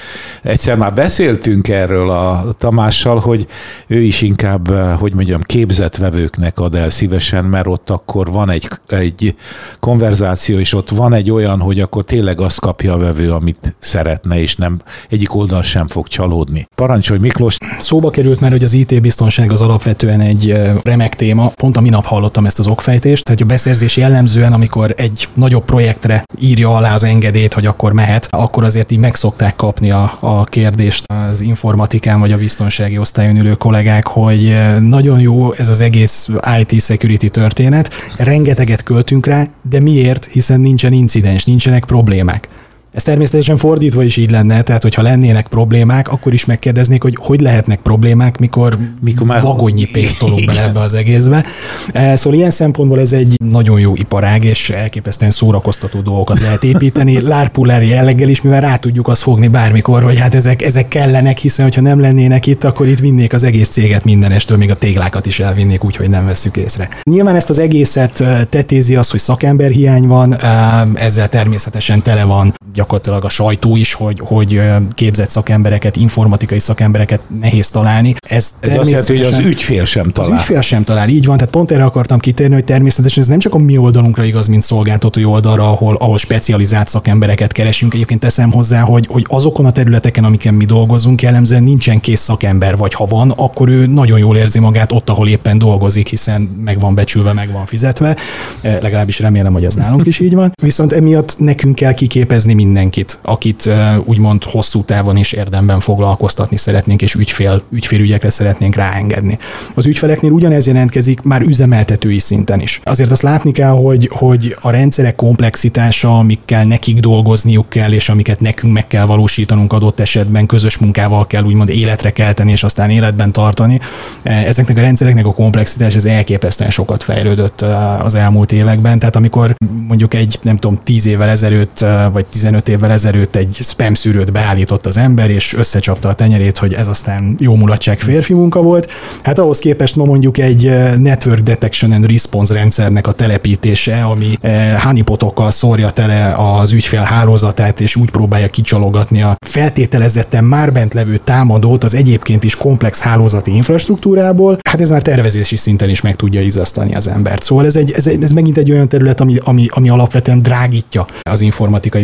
[0.44, 3.48] egyszer már beszéltünk erről a Tamással, hogy
[3.88, 8.68] ő is inkább, hogy mondjam, képzett vevőknek ad el szívesen, mert ott akkor van egy,
[8.88, 9.36] egy
[9.80, 14.40] konverzáció, és ott van egy olyan, hogy akkor tényleg azt kapja a vevő, amit szeretne,
[14.40, 16.68] és nem egyik oldal sem fog csalódni.
[16.76, 17.58] Parancsolj Miklós!
[17.80, 21.48] Szóba került már, hogy az IT-biztonság az alapvetően egy remek téma.
[21.48, 26.24] Pont a minap hallottam ezt az okfejtést, tehát a beszerzés jellemzően, amikor egy nagyobb projektre
[26.40, 30.44] írja alá az engedélyt, hogy akkor mehet, akkor azért így meg szokták kapni a, a
[30.44, 36.30] kérdést az informatikán vagy a biztonsági osztályon ülő kollégák, hogy nagyon jó ez az egész
[36.60, 40.26] IT security történet, rengeteget költünk rá, de miért?
[40.26, 42.48] Hiszen nincsen incidens, nincsenek problémák.
[42.94, 47.40] Ez természetesen fordítva is így lenne, tehát hogyha lennének problémák, akkor is megkérdeznék, hogy hogy
[47.40, 51.46] lehetnek problémák, mikor, mikor már vagonnyi pénzt tolunk bele ebbe az egészbe.
[51.92, 57.22] Eh, szóval ilyen szempontból ez egy nagyon jó iparág, és elképesztően szórakoztató dolgokat lehet építeni,
[57.22, 61.66] lárpullári jelleggel is, mivel rá tudjuk azt fogni bármikor, hogy hát ezek, ezek kellenek, hiszen
[61.66, 65.40] hogyha nem lennének itt, akkor itt vinnék az egész céget mindenestől, még a téglákat is
[65.40, 66.90] elvinnék úgy, hogy nem vesszük észre.
[67.04, 72.54] Nyilván ezt az egészet eh, tetézi az, hogy szakemberhiány van, eh, ezzel természetesen tele van
[72.84, 74.62] gyakorlatilag a sajtó is, hogy, hogy
[74.94, 78.14] képzett szakembereket, informatikai szakembereket nehéz találni.
[78.28, 80.32] Ez, ez azt jelenti, hogy az ügyfél sem talál.
[80.32, 81.38] Az ügyfél sem talál, így van.
[81.38, 84.62] Tehát pont erre akartam kitérni, hogy természetesen ez nem csak a mi oldalunkra igaz, mint
[84.62, 87.94] szolgáltatói oldalra, ahol, ahol specializált szakembereket keresünk.
[87.94, 92.78] Egyébként teszem hozzá, hogy, hogy azokon a területeken, amiken mi dolgozunk, jellemzően nincsen kész szakember,
[92.78, 96.80] vagy ha van, akkor ő nagyon jól érzi magát ott, ahol éppen dolgozik, hiszen meg
[96.80, 98.16] van becsülve, meg van fizetve.
[98.62, 100.52] Legalábbis remélem, hogy ez nálunk is így van.
[100.62, 103.70] Viszont emiatt nekünk kell kiképezni mindenkit, akit
[104.06, 109.38] úgymond hosszú távon is érdemben foglalkoztatni szeretnénk, és ügyfél, ügyfélügyekre szeretnénk ráengedni.
[109.76, 112.82] Az ügyfeleknél ugyanez jelentkezik már üzemeltetői szinten is.
[112.84, 118.40] Azért azt látni kell, hogy, hogy a rendszerek komplexitása, amikkel nekik dolgozniuk kell, és amiket
[118.40, 123.32] nekünk meg kell valósítanunk adott esetben, közös munkával kell úgymond életre kelteni, és aztán életben
[123.32, 123.80] tartani.
[124.24, 127.62] Ezeknek a rendszereknek a komplexitás ez elképesztően sokat fejlődött
[128.04, 129.00] az elmúlt években.
[129.00, 129.56] Tehát amikor
[129.88, 134.86] mondjuk egy, nem tudom, 10 évvel ezelőtt, vagy 15 évvel ezelőtt egy spam szűrőt beállított
[134.86, 138.92] az ember, és összecsapta a tenyerét, hogy ez aztán jó mulatság férfi munka volt.
[139.24, 144.38] Hát ahhoz képest ma mondjuk egy Network Detection and Response rendszernek a telepítése, ami
[144.84, 151.18] honeypotokkal szórja tele az ügyfél hálózatát, és úgy próbálja kicsalogatni a feltételezetten már bent levő
[151.18, 156.42] támadót az egyébként is komplex hálózati infrastruktúrából, hát ez már tervezési szinten is meg tudja
[156.42, 157.44] izasztani az embert.
[157.44, 161.42] Szóval ez, egy, ez, ez megint egy olyan terület, ami, ami, ami alapvetően drágítja az
[161.42, 162.04] informatikai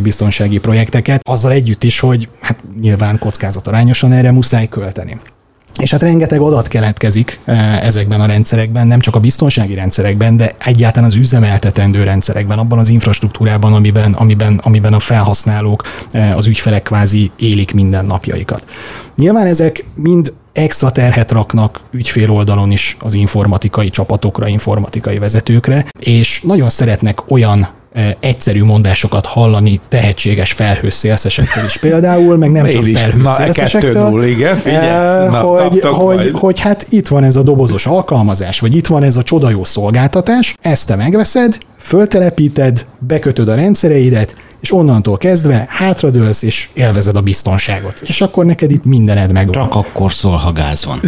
[0.49, 5.19] biztonsági projekteket, azzal együtt is, hogy hát nyilván kockázatarányosan erre muszáj költeni.
[5.77, 10.55] És hát rengeteg adat keletkezik eh, ezekben a rendszerekben, nem csak a biztonsági rendszerekben, de
[10.57, 16.83] egyáltalán az üzemeltetendő rendszerekben, abban az infrastruktúrában, amiben, amiben, amiben a felhasználók, eh, az ügyfelek
[16.83, 18.65] kvázi élik minden napjaikat.
[19.15, 26.41] Nyilván ezek mind extra terhet raknak ügyfél oldalon is az informatikai csapatokra, informatikai vezetőkre, és
[26.41, 27.78] nagyon szeretnek olyan
[28.19, 35.81] egyszerű mondásokat hallani tehetséges felhőszélszesektől is például, meg nem csak felhőszélszesektől, igen, figyelj, Na, hogy,
[35.81, 39.49] hogy, hogy hát itt van ez a dobozos alkalmazás, vagy itt van ez a csoda
[39.49, 47.15] jó szolgáltatás, ezt te megveszed, föltelepíted, bekötöd a rendszereidet, és onnantól kezdve hátradőlsz, és élvezed
[47.15, 48.01] a biztonságot.
[48.05, 49.49] És akkor neked itt mindened meg.
[49.49, 50.99] Csak akkor szól, ha gáz van.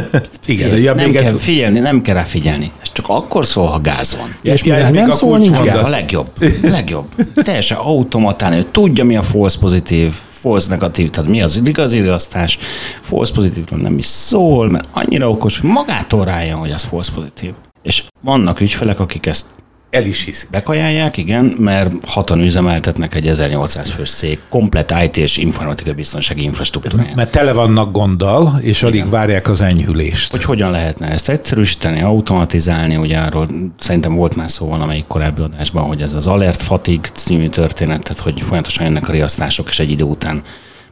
[0.46, 1.40] Igen, ja, nem kell ez...
[1.40, 2.70] figyelni, nem kell rá figyelni.
[2.82, 4.28] Ez csak akkor szól, ha gáz van.
[4.42, 5.86] És ja, mivel nem szól, nincs gáz.
[5.86, 6.30] A legjobb.
[6.62, 7.06] Legjobb.
[7.34, 12.58] Teljesen automatán, hogy tudja, mi a false pozitív, false negatív, tehát mi az igazi riasztás,
[13.00, 17.52] false pozitívról nem is szól, mert annyira okos, hogy magától rájön, hogy az false pozitív.
[17.82, 19.44] És vannak ügyfelek, akik ezt
[19.90, 20.50] El is hiszik.
[20.50, 27.14] Bekajálják, igen, mert hatan üzemeltetnek egy 1800 fős cég, komplet IT és informatikai biztonsági infrastruktúráját.
[27.14, 30.30] Mert tele vannak gonddal, és alig várják az enyhülést.
[30.30, 35.84] Hogy hogyan lehetne ezt egyszerűsíteni, automatizálni, ugye arról szerintem volt már szó valamelyik korábbi adásban,
[35.84, 39.90] hogy ez az Alert Fatigue című történet, tehát hogy folyamatosan jönnek a riasztások, és egy
[39.90, 40.42] idő után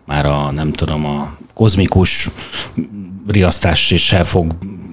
[0.04, 2.30] már a, nem tudom, a kozmikus
[3.28, 4.52] riasztás is el fog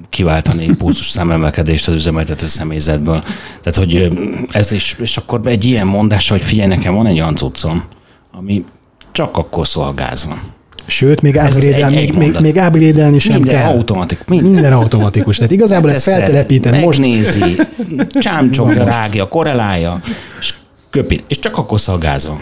[0.09, 3.23] kiváltani pulzus számemelkedést az üzemeltető személyzetből.
[3.61, 4.17] Tehát, hogy
[4.49, 7.83] ez is, és akkor egy ilyen mondás, hogy figyelj, nekem van egy olyan cuccom,
[8.31, 8.63] ami
[9.11, 10.39] csak akkor szól gázban.
[10.87, 13.71] Sőt, még, ábrédel, még, még, még ábrédelni sem minden kell.
[13.71, 14.51] Automatik, minden.
[14.51, 15.37] minden automatikus.
[15.37, 16.99] Tehát igazából ezt feltelepíted most.
[16.99, 17.55] Megnézi,
[18.09, 19.99] csámcsogja, rágja, korrelálja,
[20.39, 20.53] és
[20.89, 22.41] köpi, és csak akkor szól gázon.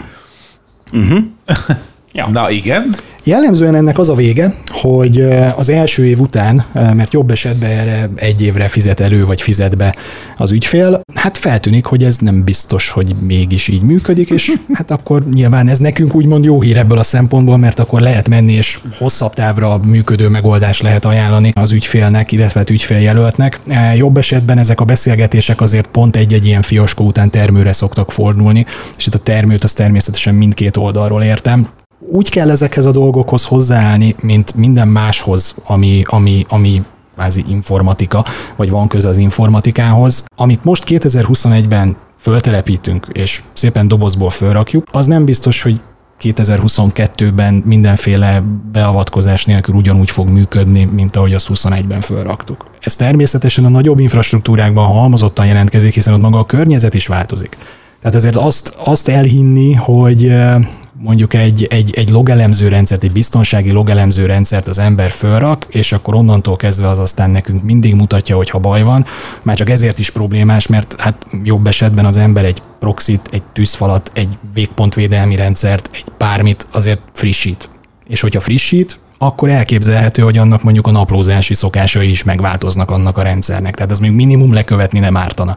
[0.92, 1.18] Uh-huh.
[2.16, 2.28] Ja.
[2.28, 2.94] Na igen.
[3.26, 5.20] Jellemzően ennek az a vége, hogy
[5.56, 9.96] az első év után, mert jobb esetben erre egy évre fizet elő, vagy fizet be
[10.36, 15.24] az ügyfél, hát feltűnik, hogy ez nem biztos, hogy mégis így működik, és hát akkor
[15.32, 19.34] nyilván ez nekünk úgymond jó hír ebből a szempontból, mert akkor lehet menni, és hosszabb
[19.34, 23.60] távra működő megoldást lehet ajánlani az ügyfélnek, illetve az ügyféljelöltnek.
[23.96, 28.66] Jobb esetben ezek a beszélgetések azért pont egy-egy ilyen fioskó után termőre szoktak fordulni,
[28.96, 31.68] és itt a termőt az természetesen mindkét oldalról értem
[32.10, 36.82] úgy kell ezekhez a dolgokhoz hozzáállni, mint minden máshoz, ami, ami, ami
[37.14, 38.24] kvázi informatika,
[38.56, 40.24] vagy van köze az informatikához.
[40.36, 45.80] Amit most 2021-ben föltelepítünk, és szépen dobozból fölrakjuk, az nem biztos, hogy
[46.20, 48.42] 2022-ben mindenféle
[48.72, 52.64] beavatkozás nélkül ugyanúgy fog működni, mint ahogy azt 21-ben fölraktuk.
[52.80, 57.56] Ez természetesen a nagyobb infrastruktúrákban halmozottan jelentkezik, hiszen ott maga a környezet is változik.
[58.00, 60.34] Tehát ezért azt, azt elhinni, hogy
[60.98, 66.14] mondjuk egy, egy, egy logelemző rendszert, egy biztonsági logelemző rendszert az ember fölrak, és akkor
[66.14, 69.04] onnantól kezdve az aztán nekünk mindig mutatja, hogy ha baj van.
[69.42, 74.10] Már csak ezért is problémás, mert hát jobb esetben az ember egy proxit, egy tűzfalat,
[74.14, 77.68] egy végpontvédelmi rendszert, egy bármit azért frissít.
[78.06, 83.22] És hogyha frissít, akkor elképzelhető, hogy annak mondjuk a naplózási szokásai is megváltoznak annak a
[83.22, 83.74] rendszernek.
[83.74, 85.54] Tehát az még minimum lekövetni nem ártana.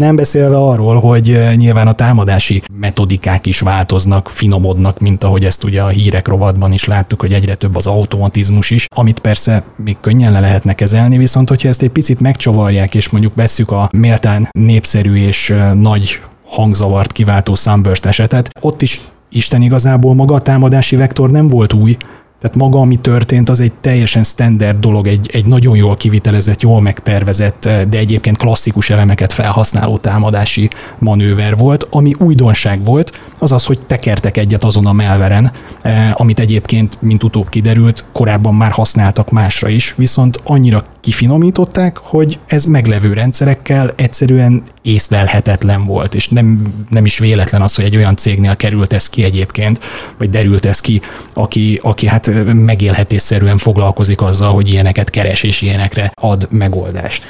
[0.00, 5.82] Nem beszélve arról, hogy nyilván a támadási metodikák is változnak, finomodnak, mint ahogy ezt ugye
[5.82, 10.32] a hírek rovatban is láttuk, hogy egyre több az automatizmus is, amit persze még könnyen
[10.32, 15.14] le lehetne kezelni, viszont hogyha ezt egy picit megcsavarják, és mondjuk vesszük a méltán népszerű
[15.14, 19.00] és nagy hangzavart kiváltó Sunburst esetet, ott is
[19.32, 21.96] Isten igazából maga a támadási vektor nem volt új,
[22.40, 26.80] tehát maga, ami történt, az egy teljesen standard dolog, egy, egy nagyon jól kivitelezett, jól
[26.80, 31.86] megtervezett, de egyébként klasszikus elemeket felhasználó támadási manőver volt.
[31.90, 35.50] Ami újdonság volt, az az, hogy tekertek egyet azon a melveren,
[35.82, 42.38] eh, amit egyébként, mint utóbb kiderült, korábban már használtak másra is, viszont annyira kifinomították, hogy
[42.46, 48.16] ez meglevő rendszerekkel egyszerűen észlelhetetlen volt, és nem, nem is véletlen az, hogy egy olyan
[48.16, 49.80] cégnél került ez ki egyébként,
[50.18, 51.00] vagy derült ez ki,
[51.34, 57.24] aki, aki hát megélhetésszerűen foglalkozik azzal, hogy ilyeneket keres és ilyenekre ad megoldást.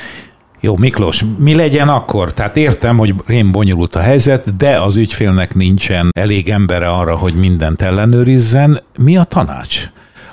[0.62, 2.32] Jó, Miklós, mi legyen akkor?
[2.32, 7.34] Tehát értem, hogy rém bonyolult a helyzet, de az ügyfélnek nincsen elég embere arra, hogy
[7.34, 8.82] mindent ellenőrizzen.
[8.98, 9.90] Mi a tanács?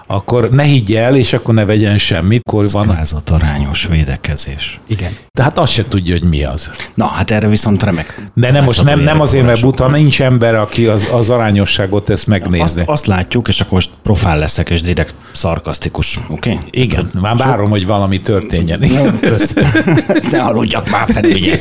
[0.08, 2.42] Akkor ne higgy el, és akkor ne vegyen semmit.
[2.46, 2.98] Akkor van...
[3.26, 4.80] arányos védekezés.
[4.88, 5.12] Igen.
[5.32, 6.72] Tehát azt se tudja, hogy mi az.
[6.94, 8.30] Na, hát erre viszont remek.
[8.34, 12.28] De nem most nem, nem azért, mert buta, nincs ember, aki az, az arányosságot ezt
[12.28, 12.62] megnézi.
[12.62, 16.52] Azt, azt látjuk, és akkor most profán leszek, és direkt szarkasztikus, oké?
[16.52, 16.66] Okay?
[16.72, 17.74] Igen, már várom, Sok...
[17.74, 18.80] hogy valami történjen.
[20.32, 21.58] ne aludjak már fel, ugye.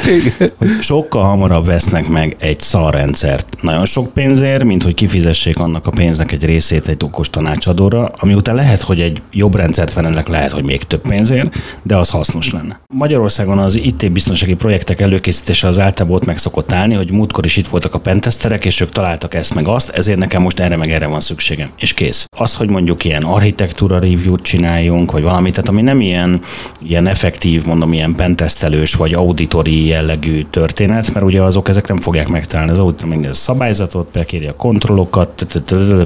[0.81, 6.33] Sokkal hamarabb vesznek meg egy szarrendszert nagyon sok pénzért, mint hogy kifizessék annak a pénznek
[6.33, 10.65] egy részét egy okos tanácsadóra, ami után lehet, hogy egy jobb rendszert vennének, lehet, hogy
[10.65, 12.81] még több pénzért, de az hasznos lenne.
[12.95, 17.57] Magyarországon az IT biztonsági projektek előkészítése az általában ott meg szokott állni, hogy múltkor is
[17.57, 20.93] itt voltak a penteszterek, és ők találtak ezt meg azt, ezért nekem most erre meg
[20.93, 21.71] erre van szükségem.
[21.79, 22.27] És kész.
[22.37, 26.41] Az, hogy mondjuk ilyen architektúra review-t csináljunk, vagy valamit, tehát ami nem ilyen,
[26.83, 32.29] ilyen effektív, mondom, ilyen pentesztelős, vagy auditori jellegű történet, mert ugye azok ezek nem fogják
[32.29, 32.73] megtalálni.
[32.73, 35.47] Az auditor megnéz a szabályzatot, bekéri a kontrollokat,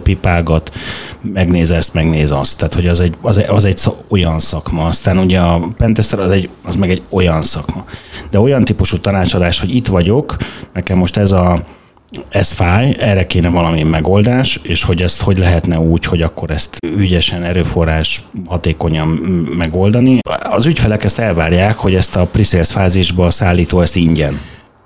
[0.03, 0.73] pipálgat,
[1.33, 2.57] megnéz ezt, megnéz néz azt.
[2.57, 4.87] Tehát, hogy az egy, az egy, az egy olyan szakma.
[4.87, 7.85] Aztán ugye a Pentester az, egy, az meg egy olyan szakma.
[8.31, 10.37] De olyan típusú tanácsadás, hogy itt vagyok,
[10.73, 11.65] nekem most ez a
[12.29, 16.77] ez fáj, erre kéne valami megoldás, és hogy ezt hogy lehetne úgy, hogy akkor ezt
[16.97, 19.09] ügyesen, erőforrás hatékonyan
[19.57, 20.19] megoldani.
[20.51, 24.41] Az ügyfelek ezt elvárják, hogy ezt a pre fázisba a szállító ezt ingyen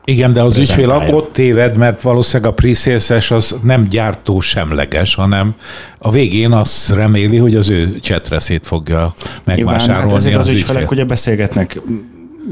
[0.04, 2.96] igen, de az ügyfél ott téved, mert valószínűleg a pre
[3.28, 5.54] az nem gyártó semleges, hanem
[5.98, 9.86] a végén azt reméli, hogy az ő csetreszét fogja megvásárolni.
[9.86, 11.80] Nyilván, hát ezért az, az ügyfelek ugye beszélgetnek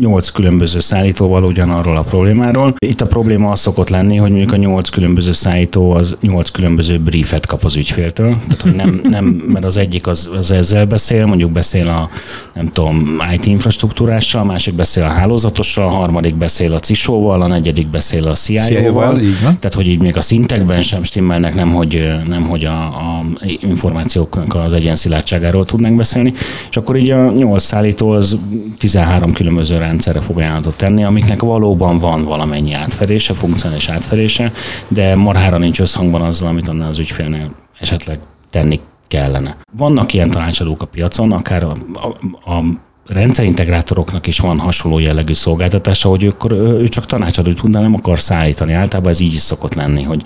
[0.00, 2.74] nyolc különböző szállítóval ugyanarról a problémáról.
[2.78, 6.98] Itt a probléma az szokott lenni, hogy mondjuk a nyolc különböző szállító az nyolc különböző
[6.98, 8.36] briefet kap az ügyféltől.
[8.36, 12.08] Tehát, hogy nem, nem, mert az egyik az, az ezzel beszél, mondjuk beszél a
[12.54, 17.46] nem tudom, IT infrastruktúrással, a másik beszél a hálózatossal, a harmadik beszél a CISO-val, a
[17.46, 19.20] negyedik beszél a CIO-val.
[19.42, 23.24] Tehát, hogy így még a szintekben sem stimmelnek, nem hogy, nem, hogy a, a
[23.60, 26.32] információknak az egyenszilátságáról tudnánk beszélni.
[26.70, 28.38] És akkor így a nyolc szállító az
[28.78, 34.52] 13 különböző rendszerre fog ajánlatot tenni, amiknek valóban van valamennyi átfedése, funkcionális átfedése,
[34.88, 38.18] de marhára nincs összhangban azzal, amit annál az ügyfélnél esetleg
[38.50, 39.56] tenni kellene.
[39.76, 42.06] Vannak ilyen tanácsadók a piacon, akár a, a,
[42.52, 42.62] a
[43.08, 48.18] rendszerintegrátoroknak is van hasonló jellegű szolgáltatása, hogy ők, ő csak tanácsadót tud, de nem akar
[48.18, 48.72] szállítani.
[48.72, 50.22] Általában ez így is szokott lenni, hogy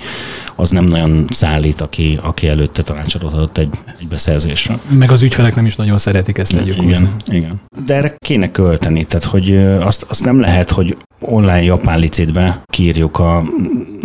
[0.57, 3.71] az nem nagyon szállít, aki, aki előtte tanácsadót adott egy,
[4.01, 4.79] egy beszerzésre.
[4.89, 7.09] Meg az ügyfelek nem is nagyon szeretik ezt tegyük igen, hozzá.
[7.27, 7.61] igen.
[7.87, 13.19] De erre kéne költeni, tehát hogy azt, azt nem lehet, hogy online japán licitbe kírjuk
[13.19, 13.37] a,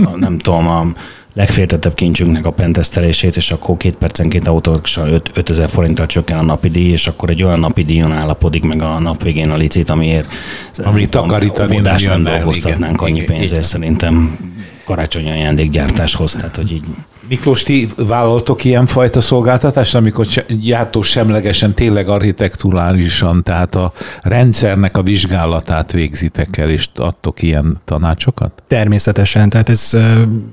[0.04, 0.86] a nem tudom, a
[1.34, 6.92] legféltettebb kincsünknek a pentesztelését, és akkor két percenként automatikusan 5000 forinttal csökken a napi díj,
[6.92, 10.28] és akkor egy olyan napi díjon állapodik meg a nap végén a licit, amiért
[10.84, 14.38] Amit takarítani nem dolgoztatnánk annyi pénzért szerintem
[14.86, 16.84] karácsonyi ajándékgyártáshoz, tehát hogy így
[17.32, 25.92] Miklós, ti vállaltok ilyenfajta szolgáltatást, amikor gyártó semlegesen, tényleg architekturálisan, tehát a rendszernek a vizsgálatát
[25.92, 28.64] végzitek el, és adtok ilyen tanácsokat?
[28.68, 29.98] Természetesen, tehát ez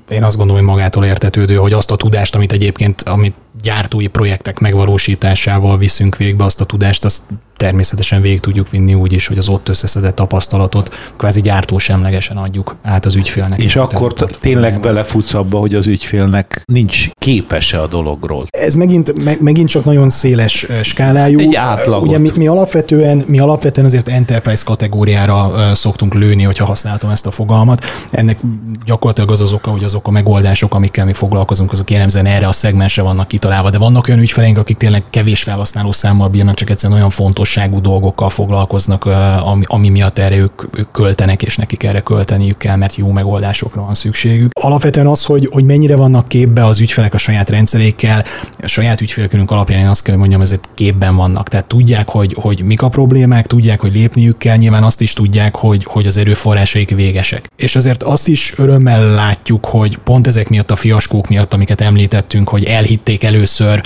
[0.09, 4.59] én azt gondolom, hogy magától értetődő, hogy azt a tudást, amit egyébként, amit gyártói projektek
[4.59, 7.21] megvalósításával viszünk végbe azt a tudást, azt
[7.59, 13.05] természetesen végig tudjuk vinni úgy is, hogy az ott összeszedett tapasztalatot kvázi gyártósemlegesen adjuk át
[13.05, 13.61] az ügyfélnek.
[13.61, 18.45] És akkor tényleg belefutsz abba, hogy az ügyfélnek nincs képese a dologról.
[18.49, 21.39] Ez megint, me, megint csak nagyon széles skálájú.
[21.39, 22.07] Egy átlagot.
[22.07, 27.31] Ugye mi, mi, alapvetően, mi alapvetően azért enterprise kategóriára szoktunk lőni, hogyha használtam ezt a
[27.31, 27.85] fogalmat.
[28.11, 28.39] Ennek
[28.85, 32.51] gyakorlatilag az az oka, hogy azok a megoldások, amikkel mi foglalkozunk, azok jellemzően erre a
[32.51, 36.97] szegmensre vannak kitalálva, de vannak olyan ügyfeleink, akik tényleg kevés felhasználó számmal bírnak, csak egyszerűen
[36.97, 39.05] olyan fontosságú dolgokkal foglalkoznak,
[39.43, 43.81] ami, ami miatt erre ők, ők költenek, és nekik erre költeniük kell, mert jó megoldásokra
[43.81, 44.51] van szükségük.
[44.61, 48.23] Alapvetően az, hogy, hogy mennyire vannak képbe az ügyfelek a saját rendszerékkel,
[48.61, 51.49] a saját ügyfélkörünk alapján én azt kell, hogy mondjam, ezek képben vannak.
[51.49, 55.55] Tehát tudják, hogy, hogy mik a problémák, tudják, hogy lépniük kell, nyilván azt is tudják,
[55.55, 57.45] hogy, hogy az erőforrásaik végesek.
[57.55, 62.49] És azért azt is örömmel látjuk, hogy pont ezek miatt a fiaskók miatt, amiket említettünk,
[62.49, 63.81] hogy elhitték először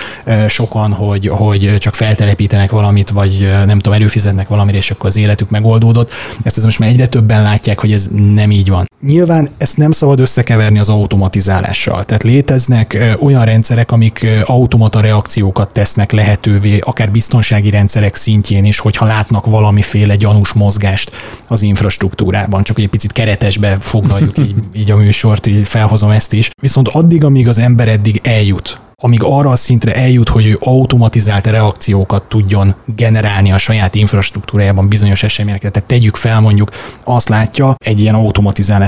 [0.47, 5.49] sokan, hogy, hogy csak feltelepítenek valamit, vagy nem tudom, előfizetnek valamire, és akkor az életük
[5.49, 6.11] megoldódott.
[6.43, 8.91] Ezt az most már egyre többen látják, hogy ez nem így van.
[9.05, 12.03] Nyilván ezt nem szabad összekeverni az automatizálással.
[12.03, 19.05] Tehát léteznek olyan rendszerek, amik automata reakciókat tesznek lehetővé, akár biztonsági rendszerek szintjén is, hogyha
[19.05, 21.11] látnak valamiféle gyanús mozgást
[21.47, 22.63] az infrastruktúrában.
[22.63, 26.49] Csak egy picit keretesbe foglaljuk így, így a műsort, így felhozom ezt is.
[26.61, 31.47] Viszont addig, amíg az ember eddig eljut amíg arra a szintre eljut, hogy ő automatizált
[31.47, 35.69] reakciókat tudjon generálni a saját infrastruktúrájában bizonyos eseményekre.
[35.69, 36.69] Tehát tegyük fel mondjuk,
[37.03, 38.15] azt látja egy ilyen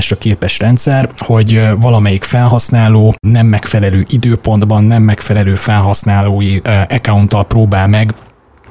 [0.06, 8.14] automatizálásra képes rendszer, hogy valamelyik felhasználó nem megfelelő időpontban, nem megfelelő felhasználói accounttal próbál meg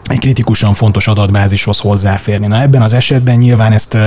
[0.09, 2.47] egy kritikusan fontos adatbázishoz hozzáférni.
[2.47, 3.99] Na ebben az esetben nyilván ezt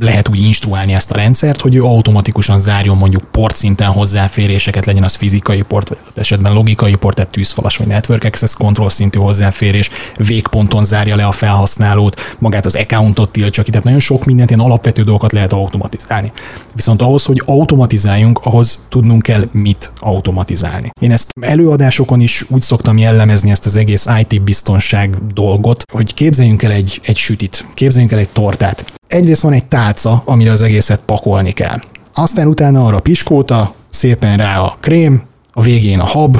[0.00, 5.14] lehet úgy instruálni ezt a rendszert, hogy ő automatikusan zárjon mondjuk portszinten hozzáféréseket, legyen az
[5.14, 10.84] fizikai port, vagy esetben logikai port, tehát tűzfalas vagy network access control szintű hozzáférés, végponton
[10.84, 15.02] zárja le a felhasználót, magát az accountot tiltsa ki, tehát nagyon sok mindent, ilyen alapvető
[15.02, 16.32] dolgokat lehet automatizálni.
[16.74, 20.90] Viszont ahhoz, hogy automatizáljunk, ahhoz tudnunk kell mit automatizálni.
[21.00, 26.14] Én ezt előadásokon is úgy szoktam jellemezni ezt az egész IT biztonság biztonság dolgot, hogy
[26.14, 28.84] képzeljünk el egy, egy sütit, képzeljünk el egy tortát.
[29.06, 31.80] Egyrészt van egy tálca, amire az egészet pakolni kell.
[32.14, 35.22] Aztán utána arra piskóta, szépen rá a krém,
[35.52, 36.38] a végén a hab,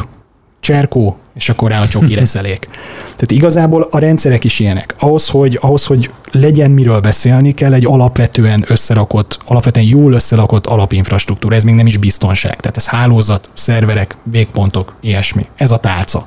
[0.61, 2.67] cserkó, és akkor rá a csoki reszelék.
[3.03, 4.95] Tehát igazából a rendszerek is ilyenek.
[4.99, 11.55] Ahhoz hogy, ahhoz, hogy legyen miről beszélni, kell egy alapvetően összerakott, alapvetően jól összerakott alapinfrastruktúra.
[11.55, 12.61] Ez még nem is biztonság.
[12.61, 15.47] Tehát ez hálózat, szerverek, végpontok, ilyesmi.
[15.57, 16.25] Ez a tálca.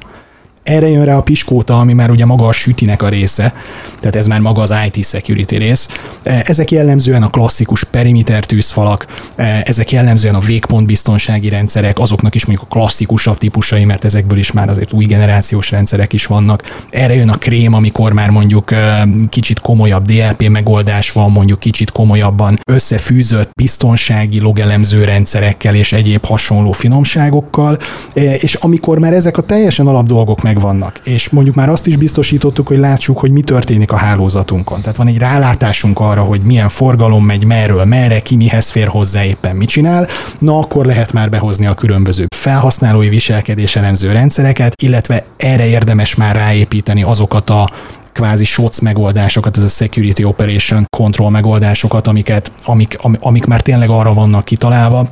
[0.64, 3.54] Erre jön rá a piskóta, ami már ugye maga a sütinek a része,
[4.00, 5.88] tehát ez már maga az IT security rész.
[6.24, 9.06] E, ezek jellemzően a klasszikus perimeter tűzfalak,
[9.36, 14.38] e, ezek jellemzően a végpont biztonsági rendszerek, azoknak is mondjuk a klasszikusabb típusai, mert ezekből
[14.38, 16.84] is már azért új generációs rendszerek is vannak.
[16.90, 21.92] Erre jön a krém, amikor már mondjuk e, kicsit komolyabb DLP megoldás van, mondjuk kicsit
[21.92, 27.78] komolyabban összefűzött biztonsági logelemző rendszerekkel és egyéb hasonló finomságokkal,
[28.14, 31.98] és amikor már ezek a teljesen alap dolgok meg megvannak, és mondjuk már azt is
[31.98, 34.82] biztosítottuk, hogy látsuk, hogy mi történik a hálózatunkon.
[34.82, 39.26] Tehát van egy rálátásunk arra, hogy milyen forgalom megy, merről, merre, ki mihez fér hozzá,
[39.26, 40.08] éppen mit csinál,
[40.40, 46.36] na akkor lehet már behozni a különböző felhasználói viselkedés elemző rendszereket, illetve erre érdemes már
[46.36, 47.70] ráépíteni azokat a
[48.12, 54.14] kvázi SOC megoldásokat, ez a Security Operation Control megoldásokat, amiket, amik, amik már tényleg arra
[54.14, 55.08] vannak kitalálva,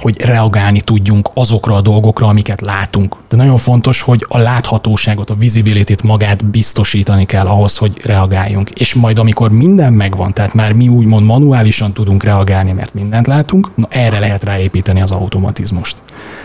[0.00, 3.16] hogy reagálni tudjunk azokra a dolgokra, amiket látunk.
[3.28, 8.70] De nagyon fontos, hogy a láthatóságot, a visibility magát biztosítani kell ahhoz, hogy reagáljunk.
[8.70, 13.70] És majd amikor minden megvan, tehát már mi úgymond manuálisan tudunk reagálni, mert mindent látunk,
[13.74, 15.96] na erre lehet ráépíteni az automatizmust.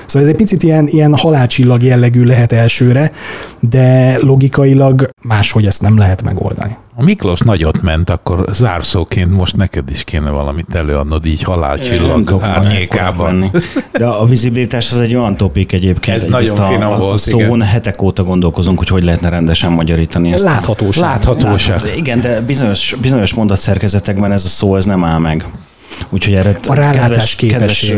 [0.06, 3.12] Szóval ez egy picit ilyen, ilyen halálcsillag jellegű lehet elsőre,
[3.60, 6.78] de logikailag máshogy ezt nem lehet megoldani.
[6.98, 13.52] A Miklós nagyot ment, akkor zárszóként most neked is kéne valamit előadnod, így halálcsillag árnyékában.
[13.92, 16.18] De a vizibilitás az egy olyan topik egyébként.
[16.18, 17.62] Ez nagyon a, finom a, volt, a szón igen.
[17.62, 20.44] hetek óta gondolkozunk, hogy hogy lehetne rendesen magyarítani ezt.
[20.44, 21.04] Láthatóság.
[21.04, 21.76] Láthatóság.
[21.76, 21.98] Látható.
[21.98, 25.46] Igen, de bizonyos, bizonyos mondatszerkezetekben ez a szó ez nem áll meg.
[26.10, 27.94] Úgyhogy erre a rálátás kedves, kedves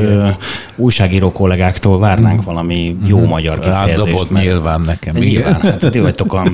[0.75, 3.27] újságíró kollégáktól várnánk valami jó mm-hmm.
[3.27, 4.05] magyar kifejezést.
[4.05, 5.15] Rádobott nyilván nekem.
[5.15, 6.51] Nyilván, hát ti vagytok a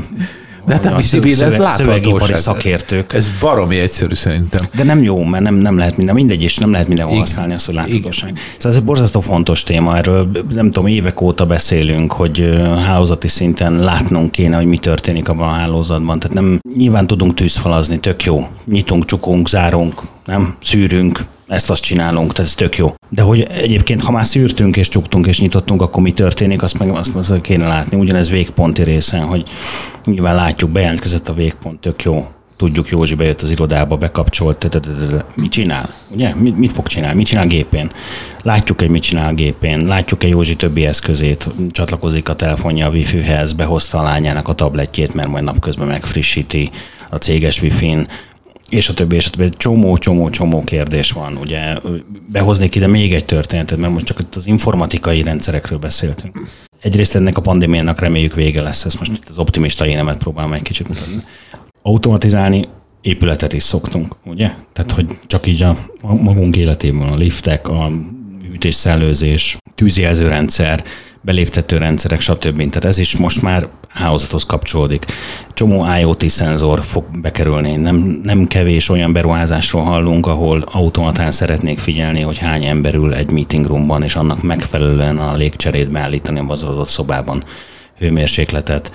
[0.65, 2.35] de hát nem szívén, ez láthatóság.
[2.35, 3.13] szakértők.
[3.13, 4.65] Ez baromi egyszerű szerintem.
[4.75, 7.65] De nem jó, mert nem, nem lehet minden, mindegy, és nem lehet mindenhol használni azt,
[7.65, 8.29] hogy láthatóság.
[8.29, 8.41] Igen.
[8.53, 13.79] Szóval ez egy borzasztó fontos téma, erről nem tudom, évek óta beszélünk, hogy hálózati szinten
[13.79, 16.19] látnunk kéne, hogy mi történik abban a hálózatban.
[16.19, 18.47] Tehát nem nyilván tudunk tűzfalazni, tök jó.
[18.65, 20.55] Nyitunk, csukunk, zárunk, nem?
[20.61, 22.93] Szűrünk, ezt azt csinálunk, tehát ez tök jó.
[23.09, 26.89] De hogy egyébként, ha már szűrtünk és csuktunk és nyitottunk, akkor mi történik, azt meg
[26.89, 27.97] azt, azt kéne látni.
[27.97, 29.43] Ugyanez végponti részen, hogy
[30.05, 32.27] nyilván látjuk, bejelentkezett a végpont, tök jó.
[32.57, 34.81] Tudjuk, Józsi bejött az irodába, bekapcsolt,
[35.35, 35.89] mit csinál?
[36.09, 36.35] Ugye?
[36.35, 37.17] Mit, mit fog csinálni?
[37.17, 37.91] Mit csinál gépén?
[38.41, 43.53] Látjuk egy mit csinál gépén, látjuk egy Józsi többi eszközét, csatlakozik a telefonja a Wi-Fi-hez,
[43.53, 46.69] behozta a lányának a tabletjét, mert majd napközben megfrissíti
[47.09, 48.07] a céges Wi-Fi-n,
[48.73, 49.49] és a többi, és a többi.
[49.57, 51.37] Csomó, csomó, csomó kérdés van.
[51.37, 51.75] Ugye
[52.27, 56.47] behoznék ide még egy történetet, mert most csak itt az informatikai rendszerekről beszéltünk.
[56.81, 60.61] Egyrészt ennek a pandémiának reméljük vége lesz, ezt most itt az optimista énemet próbálom egy
[60.61, 61.23] kicsit mutatni.
[61.81, 62.67] Automatizálni
[63.01, 64.51] épületet is szoktunk, ugye?
[64.73, 67.91] Tehát, hogy csak így a magunk életében a liftek, a
[68.49, 70.83] hűtés-szellőzés, tűzjelzőrendszer,
[71.25, 72.57] beléptető rendszerek, stb.
[72.57, 75.05] Tehát ez is most már hálózathoz kapcsolódik.
[75.53, 77.75] Csomó IoT szenzor fog bekerülni.
[77.75, 83.31] Nem, nem kevés olyan beruházásról hallunk, ahol automatán szeretnék figyelni, hogy hány ember ül egy
[83.31, 87.43] meeting roomban, és annak megfelelően a légcserét beállítani az adott szobában
[87.97, 88.91] hőmérsékletet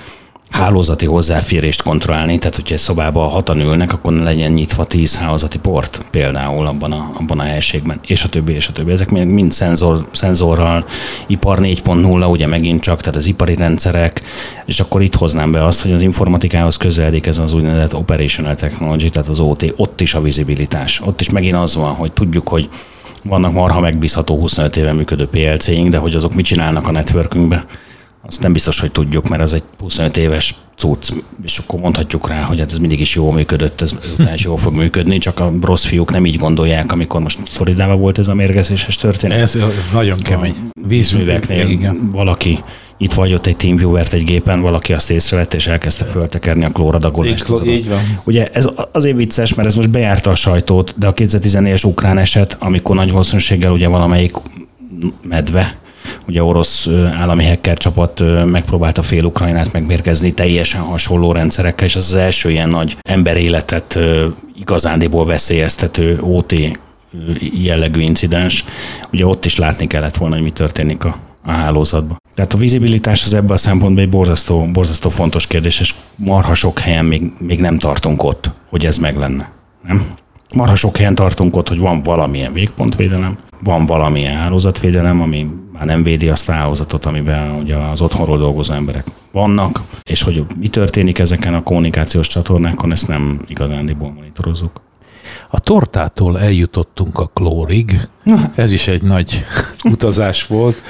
[0.51, 5.59] hálózati hozzáférést kontrollálni, tehát hogyha egy szobában hatan ülnek, akkor ne legyen nyitva tíz hálózati
[5.59, 8.92] port például abban a, abban a helységben, és a többi, és a többi.
[8.92, 10.84] Ezek még mind szenzor, szenzorral,
[11.26, 14.22] ipar 4.0, ugye megint csak, tehát az ipari rendszerek,
[14.66, 19.11] és akkor itt hoznám be azt, hogy az informatikához közeledik ez az úgynevezett operational technology,
[19.11, 21.01] tehát az OT, ott is a vizibilitás.
[21.05, 22.68] Ott is megint az van, hogy tudjuk, hogy
[23.24, 27.66] vannak marha megbízható 25 éve működő PLC-ink, de hogy azok mit csinálnak a networkünkbe,
[28.27, 31.12] azt nem biztos, hogy tudjuk, mert az egy 25 éves cucc,
[31.43, 34.57] és akkor mondhatjuk rá, hogy hát ez mindig is jól működött, ez után is jól
[34.57, 38.35] fog működni, csak a rossz fiúk nem így gondolják, amikor most Floridában volt ez a
[38.35, 39.39] mérgezéses történet.
[39.39, 39.59] Ez
[39.93, 40.55] nagyon kemény.
[40.87, 42.11] Vízműveknél igen.
[42.12, 42.59] valaki
[43.01, 47.49] itt vagy ott egy TeamViewer-t egy gépen, valaki azt észrevette, és elkezdte föltekerni a klóradagolást.
[47.51, 48.21] Így, így van.
[48.25, 52.57] Ugye ez azért vicces, mert ez most bejárta a sajtót, de a 2014-es ukrán eset,
[52.59, 54.37] amikor nagy valószínűséggel ugye valamelyik
[55.23, 55.79] medve,
[56.26, 56.88] Ugye orosz
[57.18, 62.68] állami hacker csapat megpróbálta fél Ukrajnát megmérgezni teljesen hasonló rendszerekkel, és az az első ilyen
[62.68, 63.98] nagy emberéletet
[64.59, 66.54] igazándiból veszélyeztető OT
[67.62, 68.64] jellegű incidens.
[69.12, 72.16] Ugye ott is látni kellett volna, hogy mi történik a, a hálózatban.
[72.34, 76.78] Tehát a vizibilitás az ebben a szempontból egy borzasztó, borzasztó fontos kérdés, és marha sok
[76.78, 79.50] helyen még, még nem tartunk ott, hogy ez meg lenne.
[79.86, 80.06] Nem?
[80.54, 85.46] Marha sok helyen tartunk ott, hogy van valamilyen végpontvédelem, van valamilyen hálózatvédelem, ami
[85.79, 90.45] már nem védi azt a hálózatot, amiben ugye az otthonról dolgozó emberek vannak, és hogy
[90.59, 94.81] mi történik ezeken a kommunikációs csatornákon, ezt nem igazándiból monitorozzuk.
[95.51, 98.09] A tortától eljutottunk a klórig.
[98.55, 99.45] Ez is egy nagy
[99.93, 100.83] utazás volt.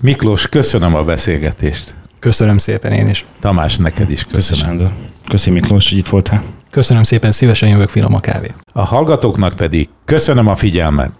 [0.00, 1.94] Miklós, köszönöm a beszélgetést.
[2.18, 3.24] Köszönöm szépen én is.
[3.40, 4.76] Tamás, neked is köszönöm.
[4.76, 4.92] Köszönöm,
[5.28, 6.42] Köszönöm Miklós, hogy itt voltál.
[6.70, 8.48] Köszönöm szépen, szívesen jövök finom a kávé.
[8.72, 11.12] A hallgatóknak pedig köszönöm a figyelmet.